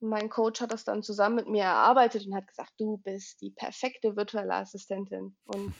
mein 0.00 0.28
Coach 0.30 0.60
hat 0.60 0.72
das 0.72 0.84
dann 0.84 1.02
zusammen 1.02 1.36
mit 1.36 1.48
mir 1.48 1.64
erarbeitet 1.64 2.26
und 2.26 2.34
hat 2.34 2.48
gesagt: 2.48 2.72
„Du 2.78 2.98
bist 2.98 3.40
die 3.40 3.50
perfekte 3.50 4.16
virtuelle 4.16 4.54
Assistentin.“ 4.54 5.36
Und 5.44 5.76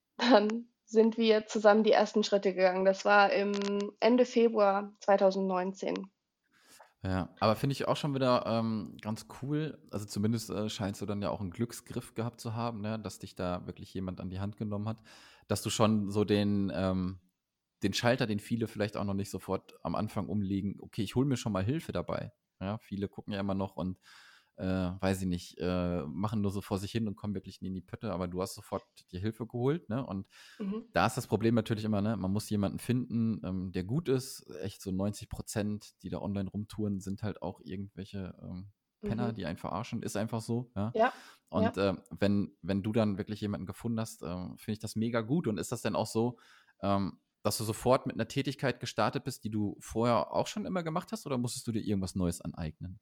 dann 0.16 0.71
sind 0.92 1.16
wir 1.16 1.46
zusammen 1.46 1.82
die 1.82 1.92
ersten 1.92 2.22
Schritte 2.22 2.54
gegangen. 2.54 2.84
Das 2.84 3.04
war 3.04 3.32
im 3.32 3.52
Ende 3.98 4.24
Februar 4.24 4.92
2019. 5.00 6.10
Ja, 7.04 7.34
aber 7.40 7.56
finde 7.56 7.72
ich 7.72 7.88
auch 7.88 7.96
schon 7.96 8.14
wieder 8.14 8.44
ähm, 8.46 8.96
ganz 9.00 9.26
cool. 9.42 9.76
Also 9.90 10.06
zumindest 10.06 10.50
äh, 10.50 10.68
scheinst 10.68 11.00
du 11.00 11.06
dann 11.06 11.20
ja 11.20 11.30
auch 11.30 11.40
einen 11.40 11.50
Glücksgriff 11.50 12.14
gehabt 12.14 12.40
zu 12.40 12.54
haben, 12.54 12.80
ne? 12.80 12.98
dass 13.00 13.18
dich 13.18 13.34
da 13.34 13.66
wirklich 13.66 13.92
jemand 13.92 14.20
an 14.20 14.30
die 14.30 14.38
Hand 14.38 14.56
genommen 14.56 14.88
hat, 14.88 14.98
dass 15.48 15.62
du 15.62 15.70
schon 15.70 16.10
so 16.10 16.24
den, 16.24 16.70
ähm, 16.72 17.18
den 17.82 17.92
Schalter, 17.92 18.28
den 18.28 18.38
viele 18.38 18.68
vielleicht 18.68 18.96
auch 18.96 19.04
noch 19.04 19.14
nicht 19.14 19.30
sofort 19.30 19.74
am 19.82 19.96
Anfang 19.96 20.28
umlegen, 20.28 20.76
okay, 20.80 21.02
ich 21.02 21.16
hole 21.16 21.26
mir 21.26 21.36
schon 21.36 21.52
mal 21.52 21.64
Hilfe 21.64 21.90
dabei. 21.90 22.30
Ja, 22.60 22.78
viele 22.78 23.08
gucken 23.08 23.32
ja 23.32 23.40
immer 23.40 23.54
noch 23.54 23.74
und 23.74 23.98
äh, 24.56 24.64
weiß 25.00 25.22
ich 25.22 25.28
nicht, 25.28 25.58
äh, 25.58 26.02
machen 26.02 26.40
nur 26.40 26.50
so 26.50 26.60
vor 26.60 26.78
sich 26.78 26.92
hin 26.92 27.08
und 27.08 27.16
kommen 27.16 27.34
wirklich 27.34 27.60
nie 27.60 27.68
in 27.68 27.74
die 27.74 27.80
Pötte, 27.80 28.12
aber 28.12 28.28
du 28.28 28.42
hast 28.42 28.54
sofort 28.54 28.84
die 29.10 29.18
Hilfe 29.18 29.46
geholt, 29.46 29.88
ne? 29.88 30.04
Und 30.04 30.26
mhm. 30.58 30.84
da 30.92 31.06
ist 31.06 31.16
das 31.16 31.26
Problem 31.26 31.54
natürlich 31.54 31.84
immer, 31.84 32.02
ne? 32.02 32.16
Man 32.16 32.32
muss 32.32 32.50
jemanden 32.50 32.78
finden, 32.78 33.40
ähm, 33.44 33.72
der 33.72 33.84
gut 33.84 34.08
ist. 34.08 34.46
Echt 34.62 34.82
so 34.82 34.90
90 34.90 35.28
Prozent, 35.28 35.94
die 36.02 36.10
da 36.10 36.18
online 36.18 36.50
rumtouren, 36.50 37.00
sind 37.00 37.22
halt 37.22 37.42
auch 37.42 37.60
irgendwelche 37.62 38.34
ähm, 38.42 38.70
Penner, 39.00 39.28
mhm. 39.28 39.34
die 39.34 39.46
einen 39.46 39.58
verarschen. 39.58 40.02
Ist 40.02 40.16
einfach 40.16 40.40
so, 40.40 40.70
ja. 40.76 40.92
ja. 40.94 41.12
Und 41.48 41.76
ja. 41.76 41.90
Äh, 41.90 41.96
wenn, 42.10 42.56
wenn 42.62 42.82
du 42.82 42.92
dann 42.92 43.18
wirklich 43.18 43.40
jemanden 43.40 43.66
gefunden 43.66 44.00
hast, 44.00 44.22
äh, 44.22 44.26
finde 44.26 44.72
ich 44.72 44.78
das 44.78 44.96
mega 44.96 45.20
gut. 45.20 45.48
Und 45.48 45.58
ist 45.58 45.72
das 45.72 45.82
denn 45.82 45.96
auch 45.96 46.06
so, 46.06 46.38
ähm, 46.82 47.18
dass 47.42 47.58
du 47.58 47.64
sofort 47.64 48.06
mit 48.06 48.16
einer 48.16 48.28
Tätigkeit 48.28 48.80
gestartet 48.80 49.24
bist, 49.24 49.44
die 49.44 49.50
du 49.50 49.76
vorher 49.80 50.32
auch 50.32 50.46
schon 50.46 50.64
immer 50.64 50.82
gemacht 50.82 51.10
hast, 51.12 51.26
oder 51.26 51.38
musstest 51.38 51.66
du 51.66 51.72
dir 51.72 51.82
irgendwas 51.82 52.14
Neues 52.14 52.40
aneignen? 52.40 53.00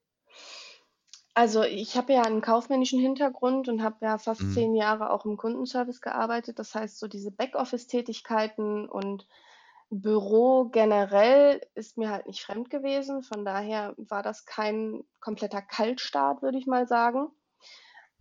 Also, 1.35 1.63
ich 1.63 1.97
habe 1.97 2.13
ja 2.13 2.23
einen 2.23 2.41
kaufmännischen 2.41 3.01
Hintergrund 3.01 3.69
und 3.69 3.83
habe 3.83 4.05
ja 4.05 4.19
fast 4.19 4.41
Mhm. 4.43 4.53
zehn 4.53 4.75
Jahre 4.75 5.11
auch 5.11 5.25
im 5.25 5.37
Kundenservice 5.37 6.01
gearbeitet. 6.01 6.59
Das 6.59 6.75
heißt, 6.75 6.99
so 6.99 7.09
diese 7.09 7.31
Backoffice-Tätigkeiten 7.31 8.89
und 8.89 9.27
Büro 9.91 10.67
generell 10.67 11.61
ist 11.75 11.99
mir 11.99 12.11
halt 12.11 12.27
nicht 12.27 12.43
fremd 12.43 12.71
gewesen. 12.71 13.23
Von 13.23 13.45
daher 13.45 13.95
war 13.97 14.23
das 14.23 14.45
kein 14.45 15.05
kompletter 15.21 15.63
Kaltstart, 15.63 16.43
würde 16.43 16.59
ich 16.59 16.67
mal 16.67 16.87
sagen. 16.87 17.29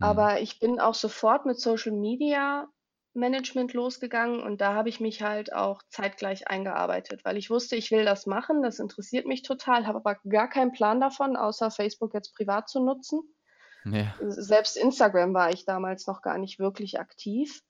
Aber 0.00 0.40
ich 0.40 0.58
bin 0.58 0.80
auch 0.80 0.94
sofort 0.94 1.46
mit 1.46 1.60
Social 1.60 1.92
Media 1.92 2.68
Management 3.14 3.72
losgegangen 3.72 4.40
und 4.40 4.60
da 4.60 4.74
habe 4.74 4.88
ich 4.88 5.00
mich 5.00 5.22
halt 5.22 5.52
auch 5.52 5.82
zeitgleich 5.88 6.48
eingearbeitet, 6.48 7.24
weil 7.24 7.36
ich 7.36 7.50
wusste, 7.50 7.76
ich 7.76 7.90
will 7.90 8.04
das 8.04 8.26
machen, 8.26 8.62
das 8.62 8.78
interessiert 8.78 9.26
mich 9.26 9.42
total, 9.42 9.86
habe 9.86 9.98
aber 9.98 10.16
gar 10.28 10.48
keinen 10.48 10.72
Plan 10.72 11.00
davon, 11.00 11.36
außer 11.36 11.70
Facebook 11.70 12.14
jetzt 12.14 12.34
privat 12.34 12.68
zu 12.68 12.80
nutzen. 12.84 13.20
Ja. 13.84 14.14
Selbst 14.20 14.76
Instagram 14.76 15.34
war 15.34 15.50
ich 15.52 15.64
damals 15.64 16.06
noch 16.06 16.22
gar 16.22 16.38
nicht 16.38 16.58
wirklich 16.58 17.00
aktiv. 17.00 17.62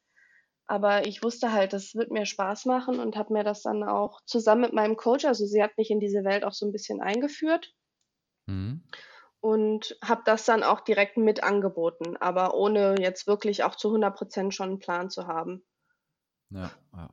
Aber 0.66 1.06
ich 1.06 1.22
wusste 1.24 1.52
halt, 1.52 1.72
das 1.72 1.94
wird 1.94 2.12
mir 2.12 2.26
Spaß 2.26 2.66
machen 2.66 3.00
und 3.00 3.16
habe 3.16 3.32
mir 3.32 3.42
das 3.42 3.62
dann 3.62 3.82
auch 3.82 4.20
zusammen 4.24 4.60
mit 4.60 4.72
meinem 4.72 4.96
Coach, 4.96 5.24
also 5.24 5.44
sie 5.44 5.62
hat 5.62 5.76
mich 5.76 5.90
in 5.90 5.98
diese 5.98 6.22
Welt 6.22 6.44
auch 6.44 6.52
so 6.52 6.64
ein 6.66 6.72
bisschen 6.72 7.00
eingeführt. 7.00 7.72
Mhm 8.46 8.84
und 9.40 9.96
habe 10.02 10.22
das 10.24 10.44
dann 10.44 10.62
auch 10.62 10.80
direkt 10.80 11.16
mit 11.16 11.42
angeboten, 11.42 12.16
aber 12.18 12.54
ohne 12.54 12.96
jetzt 13.00 13.26
wirklich 13.26 13.64
auch 13.64 13.74
zu 13.74 13.88
100 13.88 14.14
Prozent 14.14 14.54
schon 14.54 14.68
einen 14.68 14.78
Plan 14.78 15.10
zu 15.10 15.26
haben. 15.26 15.64
Ja, 16.50 16.70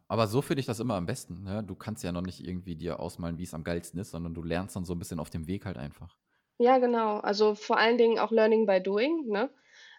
aber 0.07 0.27
so 0.27 0.41
finde 0.41 0.61
ich 0.61 0.65
das 0.65 0.79
immer 0.79 0.95
am 0.95 1.05
besten. 1.05 1.43
Ne? 1.43 1.63
Du 1.63 1.75
kannst 1.75 2.03
ja 2.03 2.11
noch 2.11 2.23
nicht 2.23 2.45
irgendwie 2.45 2.75
dir 2.75 2.99
ausmalen, 2.99 3.37
wie 3.37 3.43
es 3.43 3.53
am 3.53 3.63
geilsten 3.63 3.99
ist, 3.99 4.11
sondern 4.11 4.33
du 4.33 4.41
lernst 4.41 4.75
dann 4.75 4.83
so 4.83 4.93
ein 4.93 4.99
bisschen 4.99 5.19
auf 5.19 5.29
dem 5.29 5.47
Weg 5.47 5.65
halt 5.65 5.77
einfach. 5.77 6.17
Ja, 6.57 6.79
genau. 6.79 7.19
Also 7.19 7.53
vor 7.53 7.77
allen 7.77 7.99
Dingen 7.99 8.17
auch 8.17 8.31
Learning 8.31 8.65
by 8.65 8.81
Doing. 8.81 9.27
Ne? 9.27 9.51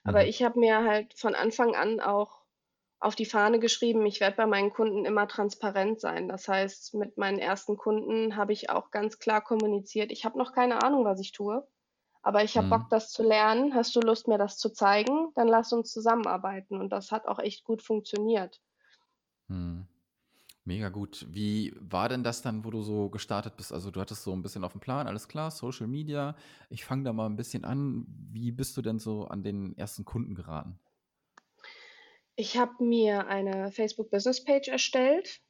Aber 0.03 0.23
mhm. 0.23 0.29
ich 0.29 0.43
habe 0.43 0.59
mir 0.59 0.83
halt 0.83 1.15
von 1.15 1.37
Anfang 1.37 1.77
an 1.77 2.01
auch 2.01 2.43
auf 2.99 3.15
die 3.15 3.27
Fahne 3.27 3.61
geschrieben, 3.61 4.05
ich 4.07 4.19
werde 4.19 4.37
bei 4.37 4.47
meinen 4.47 4.73
Kunden 4.73 5.05
immer 5.05 5.29
transparent 5.29 6.01
sein. 6.01 6.27
Das 6.27 6.49
heißt, 6.49 6.95
mit 6.95 7.17
meinen 7.17 7.39
ersten 7.39 7.77
Kunden 7.77 8.35
habe 8.35 8.53
ich 8.53 8.71
auch 8.71 8.91
ganz 8.91 9.21
klar 9.21 9.41
kommuniziert, 9.41 10.11
ich 10.11 10.25
habe 10.25 10.37
noch 10.37 10.53
keine 10.53 10.83
Ahnung, 10.83 11.05
was 11.05 11.21
ich 11.21 11.31
tue 11.31 11.65
aber 12.29 12.45
ich 12.45 12.59
habe 12.59 12.67
mhm. 12.67 12.71
Bock, 12.71 12.91
das 12.91 13.11
zu 13.11 13.23
lernen. 13.23 13.75
Hast 13.75 13.97
du 13.97 14.01
Lust, 14.01 14.29
mir 14.29 14.37
das 14.37 14.59
zu 14.59 14.69
zeigen? 14.69 15.33
Dann 15.35 15.49
lass 15.49 15.73
uns 15.73 15.91
zusammenarbeiten. 15.91 16.79
Und 16.79 16.91
das 16.91 17.11
hat 17.11 17.27
auch 17.27 17.39
echt 17.39 17.65
gut 17.65 17.83
funktioniert. 17.83 18.61
Mhm. 19.47 19.87
Mega 20.67 20.91
gut. 20.91 21.25
Wie 21.31 21.75
war 21.81 22.11
denn 22.11 22.23
das 22.23 22.43
dann, 22.43 22.67
wo 22.67 22.71
du 22.71 22.83
so 22.83 23.09
gestartet 23.09 23.57
bist? 23.57 23.73
Also 23.73 23.91
du 23.91 23.99
hattest 23.99 24.25
so 24.25 24.35
ein 24.35 24.43
bisschen 24.43 24.63
auf 24.63 24.73
dem 24.73 24.83
Plan, 24.83 25.07
alles 25.07 25.27
klar, 25.27 25.51
Social 25.51 25.87
Media. 25.87 26.37
Ich 26.69 26.85
fange 26.85 27.05
da 27.05 27.15
mal 27.15 27.25
ein 27.25 27.37
bisschen 27.37 27.65
an. 27.65 28.05
Wie 28.31 28.53
bist 28.53 28.77
du 28.77 28.83
denn 28.83 28.99
so 28.99 29.25
an 29.25 29.43
den 29.43 29.75
ersten 29.79 30.05
Kunden 30.05 30.35
geraten? 30.35 30.79
Ich 32.37 32.59
habe 32.59 32.85
mir 32.85 33.27
eine 33.29 33.73
Facebook 33.73 34.11
Business 34.11 34.45
Page 34.45 34.69
erstellt 34.69 35.41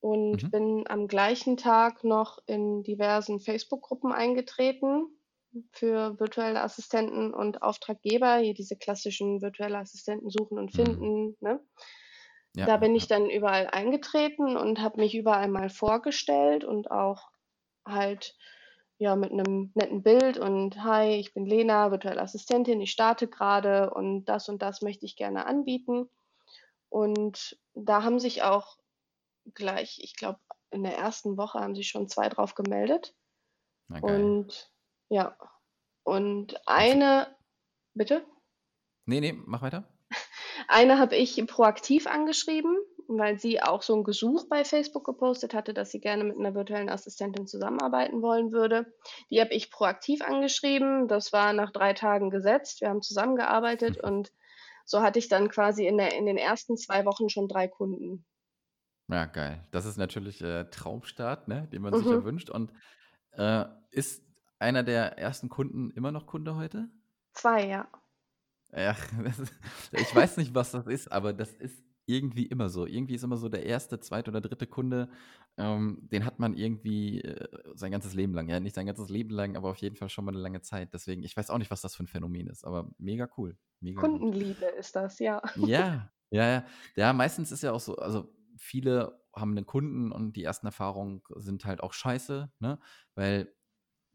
und 0.00 0.44
mhm. 0.44 0.50
bin 0.50 0.84
am 0.88 1.08
gleichen 1.08 1.58
Tag 1.58 2.04
noch 2.04 2.38
in 2.46 2.84
diversen 2.84 3.38
Facebook-Gruppen 3.38 4.12
eingetreten 4.12 5.08
für 5.72 6.18
virtuelle 6.18 6.62
Assistenten 6.62 7.34
und 7.34 7.62
Auftraggeber, 7.62 8.38
hier 8.38 8.54
diese 8.54 8.76
klassischen 8.76 9.42
virtuelle 9.42 9.78
Assistenten 9.78 10.30
suchen 10.30 10.58
und 10.58 10.72
mhm. 10.72 10.84
finden. 10.84 11.24
Mhm. 11.26 11.36
Ne? 11.40 11.60
Ja, 12.56 12.66
da 12.66 12.76
bin 12.76 12.92
ja. 12.92 12.96
ich 12.98 13.08
dann 13.08 13.30
überall 13.30 13.68
eingetreten 13.68 14.56
und 14.56 14.80
habe 14.80 15.00
mich 15.00 15.14
überall 15.14 15.48
mal 15.48 15.70
vorgestellt 15.70 16.64
und 16.64 16.90
auch 16.90 17.30
halt 17.86 18.36
ja 18.98 19.16
mit 19.16 19.30
einem 19.30 19.72
netten 19.74 20.02
Bild 20.02 20.36
und 20.36 20.82
hi, 20.82 21.14
ich 21.14 21.32
bin 21.32 21.46
Lena, 21.46 21.90
virtuelle 21.90 22.20
Assistentin, 22.20 22.80
ich 22.80 22.90
starte 22.90 23.28
gerade 23.28 23.90
und 23.94 24.24
das 24.24 24.48
und 24.48 24.62
das 24.62 24.82
möchte 24.82 25.06
ich 25.06 25.16
gerne 25.16 25.46
anbieten. 25.46 26.10
Und 26.88 27.58
da 27.74 28.02
haben 28.02 28.18
sich 28.18 28.42
auch 28.42 28.76
gleich, 29.54 30.00
ich 30.02 30.16
glaube, 30.16 30.40
in 30.70 30.82
der 30.82 30.96
ersten 30.96 31.36
Woche 31.36 31.60
haben 31.60 31.74
sich 31.74 31.88
schon 31.88 32.08
zwei 32.08 32.28
drauf 32.28 32.54
gemeldet. 32.54 33.14
Und 34.02 34.69
ja. 35.10 35.36
Und 36.02 36.56
eine, 36.66 37.36
bitte? 37.94 38.24
Nee, 39.04 39.20
nee, 39.20 39.32
mach 39.32 39.62
weiter. 39.62 39.84
Eine 40.68 40.98
habe 40.98 41.16
ich 41.16 41.44
proaktiv 41.46 42.06
angeschrieben, 42.06 42.76
weil 43.08 43.38
sie 43.38 43.62
auch 43.62 43.82
so 43.82 43.94
ein 43.96 44.04
Gesuch 44.04 44.48
bei 44.48 44.64
Facebook 44.64 45.04
gepostet 45.04 45.52
hatte, 45.52 45.74
dass 45.74 45.90
sie 45.90 46.00
gerne 46.00 46.24
mit 46.24 46.38
einer 46.38 46.54
virtuellen 46.54 46.88
Assistentin 46.88 47.46
zusammenarbeiten 47.46 48.22
wollen 48.22 48.52
würde. 48.52 48.92
Die 49.30 49.40
habe 49.40 49.52
ich 49.52 49.70
proaktiv 49.70 50.22
angeschrieben. 50.22 51.08
Das 51.08 51.32
war 51.32 51.52
nach 51.52 51.72
drei 51.72 51.92
Tagen 51.92 52.30
gesetzt. 52.30 52.80
Wir 52.80 52.88
haben 52.88 53.02
zusammengearbeitet 53.02 53.98
und 54.02 54.32
so 54.84 55.02
hatte 55.02 55.18
ich 55.18 55.28
dann 55.28 55.48
quasi 55.48 55.86
in, 55.86 55.98
der, 55.98 56.16
in 56.16 56.26
den 56.26 56.36
ersten 56.36 56.76
zwei 56.76 57.04
Wochen 57.04 57.28
schon 57.28 57.48
drei 57.48 57.68
Kunden. 57.68 58.24
Ja, 59.08 59.26
geil. 59.26 59.66
Das 59.72 59.86
ist 59.86 59.96
natürlich 59.96 60.40
äh, 60.40 60.64
Traumstart, 60.70 61.48
ne, 61.48 61.68
den 61.72 61.82
man 61.82 61.92
mhm. 61.92 61.98
sich 61.98 62.06
ja 62.06 62.24
wünscht. 62.24 62.50
Und 62.50 62.72
äh, 63.32 63.64
ist 63.90 64.24
einer 64.60 64.82
der 64.82 65.18
ersten 65.18 65.48
Kunden 65.48 65.90
immer 65.90 66.12
noch 66.12 66.26
Kunde 66.26 66.56
heute? 66.56 66.88
Zwei, 67.32 67.66
ja. 67.66 67.88
Ja, 68.72 68.92
ist, 69.24 69.52
ich 69.92 70.14
weiß 70.14 70.36
nicht, 70.36 70.54
was 70.54 70.72
das 70.72 70.86
ist, 70.86 71.10
aber 71.10 71.32
das 71.32 71.52
ist 71.54 71.82
irgendwie 72.06 72.46
immer 72.46 72.68
so. 72.68 72.86
Irgendwie 72.86 73.14
ist 73.14 73.24
immer 73.24 73.36
so 73.36 73.48
der 73.48 73.64
erste, 73.64 74.00
zweite 74.00 74.30
oder 74.30 74.40
dritte 74.40 74.66
Kunde, 74.66 75.08
ähm, 75.56 76.08
den 76.10 76.24
hat 76.24 76.38
man 76.38 76.54
irgendwie 76.54 77.20
äh, 77.20 77.48
sein 77.74 77.92
ganzes 77.92 78.14
Leben 78.14 78.34
lang. 78.34 78.48
Ja, 78.48 78.60
nicht 78.60 78.74
sein 78.74 78.86
ganzes 78.86 79.08
Leben 79.08 79.30
lang, 79.30 79.56
aber 79.56 79.70
auf 79.70 79.76
jeden 79.78 79.96
Fall 79.96 80.08
schon 80.08 80.24
mal 80.24 80.32
eine 80.32 80.40
lange 80.40 80.60
Zeit. 80.60 80.92
Deswegen, 80.92 81.22
ich 81.22 81.36
weiß 81.36 81.50
auch 81.50 81.58
nicht, 81.58 81.70
was 81.70 81.80
das 81.80 81.94
für 81.94 82.04
ein 82.04 82.08
Phänomen 82.08 82.48
ist, 82.48 82.64
aber 82.64 82.90
mega 82.98 83.28
cool. 83.36 83.56
Mega 83.80 84.00
Kundenliebe 84.00 84.66
gut. 84.66 84.78
ist 84.78 84.96
das, 84.96 85.18
ja. 85.18 85.40
Ja, 85.56 86.10
ja, 86.30 86.48
ja. 86.48 86.64
Ja, 86.96 87.12
meistens 87.12 87.52
ist 87.52 87.62
ja 87.62 87.72
auch 87.72 87.80
so, 87.80 87.96
also 87.96 88.32
viele 88.56 89.20
haben 89.34 89.52
einen 89.52 89.66
Kunden 89.66 90.10
und 90.12 90.34
die 90.34 90.44
ersten 90.44 90.66
Erfahrungen 90.66 91.22
sind 91.36 91.64
halt 91.64 91.82
auch 91.82 91.92
scheiße, 91.92 92.50
ne? 92.58 92.78
Weil 93.14 93.52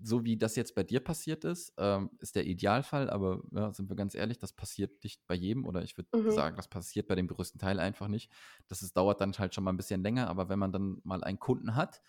so 0.02 0.26
wie 0.26 0.38
das 0.38 0.56
jetzt 0.56 0.76
bei 0.76 0.84
dir 0.84 1.00
passiert 1.00 1.46
ist, 1.46 1.74
ähm, 1.78 2.10
ist 2.20 2.36
der 2.36 2.46
Idealfall, 2.46 3.10
aber 3.10 3.42
ja, 3.52 3.72
sind 3.74 3.90
wir 3.90 3.96
ganz 3.96 4.14
ehrlich, 4.16 4.38
das 4.38 4.54
passiert 4.54 5.04
nicht 5.04 5.26
bei 5.28 5.36
jedem 5.36 5.66
oder 5.66 5.84
ich 5.84 5.98
würde 5.98 6.18
mhm. 6.18 6.32
sagen, 6.32 6.56
das 6.58 6.68
passiert 6.68 7.08
bei 7.08 7.16
dem 7.16 7.28
größten 7.28 7.60
Teil 7.60 7.80
einfach 7.80 8.08
nicht. 8.08 8.32
Das 8.68 8.82
ist, 8.82 8.98
dauert 8.98 9.22
dann 9.22 9.34
halt 9.34 9.56
schon 9.56 9.64
mal 9.64 9.72
ein 9.72 9.78
bisschen 9.78 10.04
länger, 10.04 10.28
aber 10.28 10.50
wenn 10.50 10.60
man 10.60 10.72
dann 10.72 11.00
mal 11.04 11.24
einen 11.24 11.40
Kunden 11.40 11.76
hat, 11.76 12.02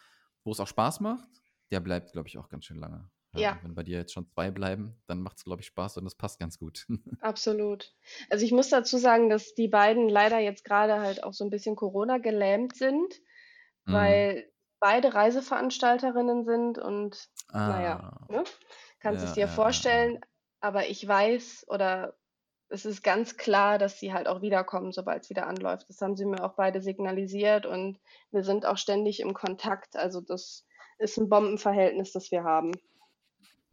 wo 0.44 0.52
es 0.52 0.60
auch 0.60 0.66
Spaß 0.66 1.00
macht, 1.00 1.28
der 1.70 1.80
bleibt, 1.80 2.12
glaube 2.12 2.28
ich, 2.28 2.38
auch 2.38 2.48
ganz 2.48 2.64
schön 2.64 2.78
lange. 2.78 3.08
Ja, 3.34 3.40
ja. 3.40 3.58
Wenn 3.62 3.74
bei 3.74 3.82
dir 3.82 3.98
jetzt 3.98 4.12
schon 4.12 4.28
zwei 4.28 4.50
bleiben, 4.50 4.96
dann 5.06 5.20
macht 5.20 5.38
es, 5.38 5.44
glaube 5.44 5.60
ich, 5.60 5.66
Spaß 5.66 5.98
und 5.98 6.04
das 6.04 6.14
passt 6.14 6.38
ganz 6.38 6.58
gut. 6.58 6.86
Absolut. 7.20 7.94
Also 8.30 8.44
ich 8.44 8.52
muss 8.52 8.68
dazu 8.68 8.98
sagen, 8.98 9.28
dass 9.28 9.54
die 9.54 9.68
beiden 9.68 10.08
leider 10.08 10.38
jetzt 10.38 10.64
gerade 10.64 11.00
halt 11.00 11.22
auch 11.22 11.32
so 11.32 11.44
ein 11.44 11.50
bisschen 11.50 11.76
Corona 11.76 12.18
gelähmt 12.18 12.76
sind, 12.76 13.14
mhm. 13.84 13.92
weil 13.92 14.52
beide 14.80 15.14
Reiseveranstalterinnen 15.14 16.44
sind 16.44 16.78
und 16.78 17.28
ah. 17.52 17.68
naja, 17.68 18.18
ne? 18.28 18.44
kannst 19.00 19.22
ja, 19.22 19.28
es 19.28 19.34
dir 19.34 19.40
ja, 19.42 19.48
vorstellen, 19.48 20.14
ja. 20.14 20.20
aber 20.60 20.88
ich 20.88 21.06
weiß 21.06 21.66
oder 21.68 22.16
es 22.68 22.84
ist 22.84 23.02
ganz 23.02 23.36
klar, 23.36 23.78
dass 23.78 24.00
sie 24.00 24.12
halt 24.12 24.26
auch 24.26 24.42
wiederkommen, 24.42 24.92
sobald 24.92 25.22
es 25.22 25.30
wieder 25.30 25.46
anläuft. 25.46 25.88
Das 25.88 26.00
haben 26.00 26.16
sie 26.16 26.24
mir 26.24 26.42
auch 26.42 26.54
beide 26.54 26.80
signalisiert 26.80 27.64
und 27.64 28.00
wir 28.32 28.42
sind 28.42 28.66
auch 28.66 28.76
ständig 28.76 29.20
im 29.20 29.34
Kontakt. 29.34 29.96
Also 29.96 30.20
das 30.20 30.66
ist 30.98 31.16
ein 31.16 31.28
Bombenverhältnis, 31.28 32.12
das 32.12 32.30
wir 32.30 32.42
haben. 32.42 32.72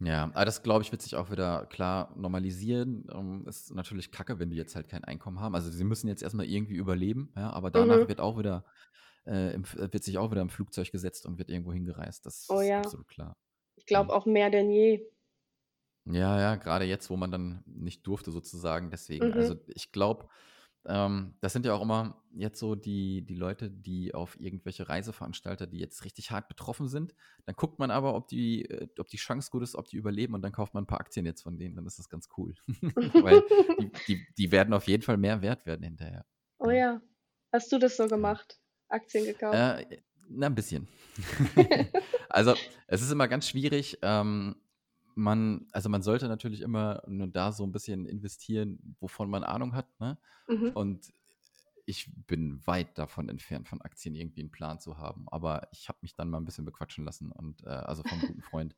Ja, 0.00 0.24
aber 0.34 0.44
das 0.44 0.62
glaube 0.62 0.82
ich 0.82 0.92
wird 0.92 1.02
sich 1.02 1.16
auch 1.16 1.30
wieder 1.30 1.66
klar 1.66 2.12
normalisieren. 2.16 3.08
Um, 3.10 3.42
ähm, 3.42 3.48
ist 3.48 3.74
natürlich 3.74 4.10
kacke, 4.10 4.38
wenn 4.38 4.50
die 4.50 4.56
jetzt 4.56 4.76
halt 4.76 4.88
kein 4.88 5.04
Einkommen 5.04 5.40
haben. 5.40 5.54
Also 5.54 5.70
sie 5.70 5.84
müssen 5.84 6.08
jetzt 6.08 6.22
erstmal 6.22 6.46
irgendwie 6.46 6.74
überleben, 6.74 7.32
ja, 7.36 7.50
aber 7.52 7.70
danach 7.70 8.00
mhm. 8.00 8.08
wird 8.08 8.20
auch 8.20 8.38
wieder 8.38 8.64
äh, 9.26 9.54
im, 9.54 9.64
wird 9.74 10.04
sich 10.04 10.18
auch 10.18 10.30
wieder 10.30 10.42
im 10.42 10.50
Flugzeug 10.50 10.90
gesetzt 10.92 11.26
und 11.26 11.38
wird 11.38 11.48
irgendwo 11.48 11.72
hingereist. 11.72 12.26
Das 12.26 12.46
oh, 12.48 12.60
ja. 12.60 12.80
ist 12.80 12.86
absolut 12.86 13.08
klar. 13.08 13.36
Ich 13.76 13.86
glaube 13.86 14.12
auch 14.12 14.26
mehr 14.26 14.50
denn 14.50 14.70
je. 14.70 15.06
Ja, 16.06 16.38
ja, 16.38 16.56
gerade 16.56 16.84
jetzt, 16.84 17.08
wo 17.10 17.16
man 17.16 17.30
dann 17.30 17.62
nicht 17.66 18.06
durfte 18.06 18.30
sozusagen. 18.30 18.90
Deswegen, 18.90 19.28
mhm. 19.28 19.34
also 19.34 19.56
ich 19.68 19.90
glaube, 19.90 20.28
ähm, 20.86 21.34
das 21.40 21.54
sind 21.54 21.64
ja 21.64 21.72
auch 21.72 21.80
immer 21.80 22.22
jetzt 22.34 22.58
so 22.58 22.74
die, 22.74 23.22
die 23.22 23.34
Leute, 23.34 23.70
die 23.70 24.12
auf 24.12 24.38
irgendwelche 24.38 24.88
Reiseveranstalter, 24.88 25.66
die 25.66 25.78
jetzt 25.78 26.04
richtig 26.04 26.30
hart 26.30 26.48
betroffen 26.48 26.88
sind. 26.88 27.14
Dann 27.46 27.54
guckt 27.54 27.78
man 27.78 27.90
aber, 27.90 28.14
ob 28.14 28.28
die, 28.28 28.68
äh, 28.68 28.88
ob 28.98 29.08
die 29.08 29.16
Chance 29.16 29.50
gut 29.50 29.62
ist, 29.62 29.76
ob 29.76 29.88
die 29.88 29.96
überleben 29.96 30.34
und 30.34 30.42
dann 30.42 30.52
kauft 30.52 30.74
man 30.74 30.84
ein 30.84 30.86
paar 30.86 31.00
Aktien 31.00 31.24
jetzt 31.24 31.42
von 31.42 31.58
denen. 31.58 31.76
Dann 31.76 31.86
ist 31.86 31.98
das 31.98 32.10
ganz 32.10 32.28
cool. 32.36 32.54
Weil 32.68 33.42
die, 33.80 33.90
die, 34.08 34.26
die, 34.36 34.52
werden 34.52 34.74
auf 34.74 34.86
jeden 34.86 35.02
Fall 35.02 35.16
mehr 35.16 35.40
wert 35.40 35.64
werden 35.64 35.84
hinterher. 35.84 36.26
Oh 36.58 36.70
ja. 36.70 37.00
Hast 37.50 37.72
du 37.72 37.78
das 37.78 37.96
so 37.96 38.06
gemacht? 38.08 38.60
Aktien 38.88 39.24
gekauft? 39.24 39.56
Äh, 39.56 40.02
na, 40.28 40.46
ein 40.46 40.54
bisschen. 40.54 40.88
also, 42.28 42.54
es 42.86 43.02
ist 43.02 43.10
immer 43.10 43.28
ganz 43.28 43.48
schwierig. 43.48 43.98
Ähm, 44.02 44.56
man, 45.14 45.66
also 45.72 45.88
man 45.88 46.02
sollte 46.02 46.28
natürlich 46.28 46.60
immer 46.60 47.02
nur 47.06 47.28
da 47.28 47.52
so 47.52 47.64
ein 47.64 47.72
bisschen 47.72 48.06
investieren, 48.06 48.96
wovon 49.00 49.30
man 49.30 49.44
Ahnung 49.44 49.74
hat. 49.74 49.88
Ne? 50.00 50.18
Mhm. 50.48 50.70
Und 50.70 51.12
ich 51.86 52.10
bin 52.26 52.66
weit 52.66 52.98
davon 52.98 53.28
entfernt, 53.28 53.68
von 53.68 53.82
Aktien 53.82 54.14
irgendwie 54.14 54.40
einen 54.40 54.50
Plan 54.50 54.80
zu 54.80 54.98
haben. 54.98 55.26
Aber 55.28 55.68
ich 55.72 55.88
habe 55.88 55.98
mich 56.02 56.14
dann 56.14 56.30
mal 56.30 56.38
ein 56.38 56.44
bisschen 56.44 56.64
bequatschen 56.64 57.04
lassen 57.04 57.30
und 57.30 57.62
äh, 57.64 57.68
also 57.68 58.02
vom 58.02 58.20
guten 58.20 58.42
Freund. 58.42 58.74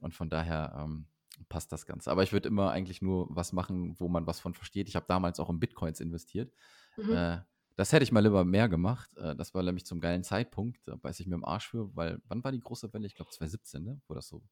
Und 0.00 0.14
von 0.14 0.28
daher 0.28 0.74
ähm, 0.78 1.06
passt 1.48 1.72
das 1.72 1.86
Ganze. 1.86 2.10
Aber 2.10 2.22
ich 2.22 2.32
würde 2.32 2.48
immer 2.48 2.70
eigentlich 2.72 3.00
nur 3.02 3.28
was 3.30 3.52
machen, 3.52 3.98
wo 3.98 4.08
man 4.08 4.26
was 4.26 4.40
von 4.40 4.54
versteht. 4.54 4.88
Ich 4.88 4.96
habe 4.96 5.06
damals 5.08 5.38
auch 5.38 5.50
in 5.50 5.60
Bitcoins 5.60 6.00
investiert. 6.00 6.52
Mhm. 6.96 7.12
Äh, 7.12 7.38
das 7.76 7.92
hätte 7.92 8.04
ich 8.04 8.12
mal 8.12 8.20
lieber 8.20 8.44
mehr 8.44 8.68
gemacht. 8.68 9.10
Äh, 9.16 9.34
das 9.36 9.54
war 9.54 9.62
nämlich 9.62 9.86
zum 9.86 10.00
geilen 10.00 10.24
Zeitpunkt. 10.24 10.80
Da 10.86 10.96
beiß 10.96 11.20
ich 11.20 11.26
mir 11.26 11.34
im 11.34 11.44
Arsch 11.44 11.68
für, 11.68 11.94
weil 11.96 12.20
wann 12.24 12.42
war 12.44 12.52
die 12.52 12.60
große 12.60 12.92
Welle? 12.92 13.06
Ich 13.06 13.14
glaube 13.14 13.30
2017, 13.30 13.82
ne? 13.82 14.00
Wo 14.08 14.14
das 14.14 14.28
so 14.28 14.42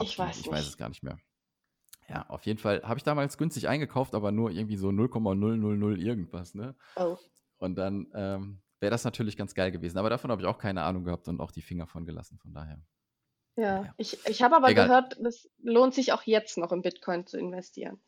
ich 0.00 0.18
weiß, 0.18 0.40
ich 0.40 0.50
weiß 0.50 0.66
es 0.66 0.76
gar 0.76 0.88
nicht 0.88 1.02
mehr. 1.02 1.18
Ja, 2.08 2.26
auf 2.28 2.46
jeden 2.46 2.58
Fall 2.58 2.82
habe 2.82 2.98
ich 2.98 3.04
damals 3.04 3.36
günstig 3.36 3.68
eingekauft, 3.68 4.14
aber 4.14 4.32
nur 4.32 4.50
irgendwie 4.50 4.76
so 4.76 4.88
0,000 4.88 5.98
irgendwas, 5.98 6.54
ne? 6.54 6.74
Oh. 6.96 7.16
Und 7.58 7.76
dann 7.76 8.06
ähm, 8.14 8.62
wäre 8.80 8.90
das 8.90 9.04
natürlich 9.04 9.36
ganz 9.36 9.54
geil 9.54 9.70
gewesen. 9.70 9.98
Aber 9.98 10.08
davon 10.08 10.30
habe 10.30 10.40
ich 10.40 10.48
auch 10.48 10.58
keine 10.58 10.82
Ahnung 10.82 11.04
gehabt 11.04 11.28
und 11.28 11.40
auch 11.40 11.50
die 11.50 11.62
Finger 11.62 11.86
von 11.86 12.06
gelassen, 12.06 12.38
von 12.38 12.52
daher. 12.54 12.80
Ja, 13.56 13.82
ja. 13.84 13.94
ich, 13.96 14.24
ich 14.26 14.42
habe 14.42 14.56
aber 14.56 14.70
Egal. 14.70 14.86
gehört, 14.86 15.16
es 15.18 15.50
lohnt 15.62 15.94
sich 15.94 16.12
auch 16.12 16.22
jetzt 16.22 16.56
noch 16.58 16.72
in 16.72 16.82
Bitcoin 16.82 17.26
zu 17.26 17.38
investieren. 17.38 18.00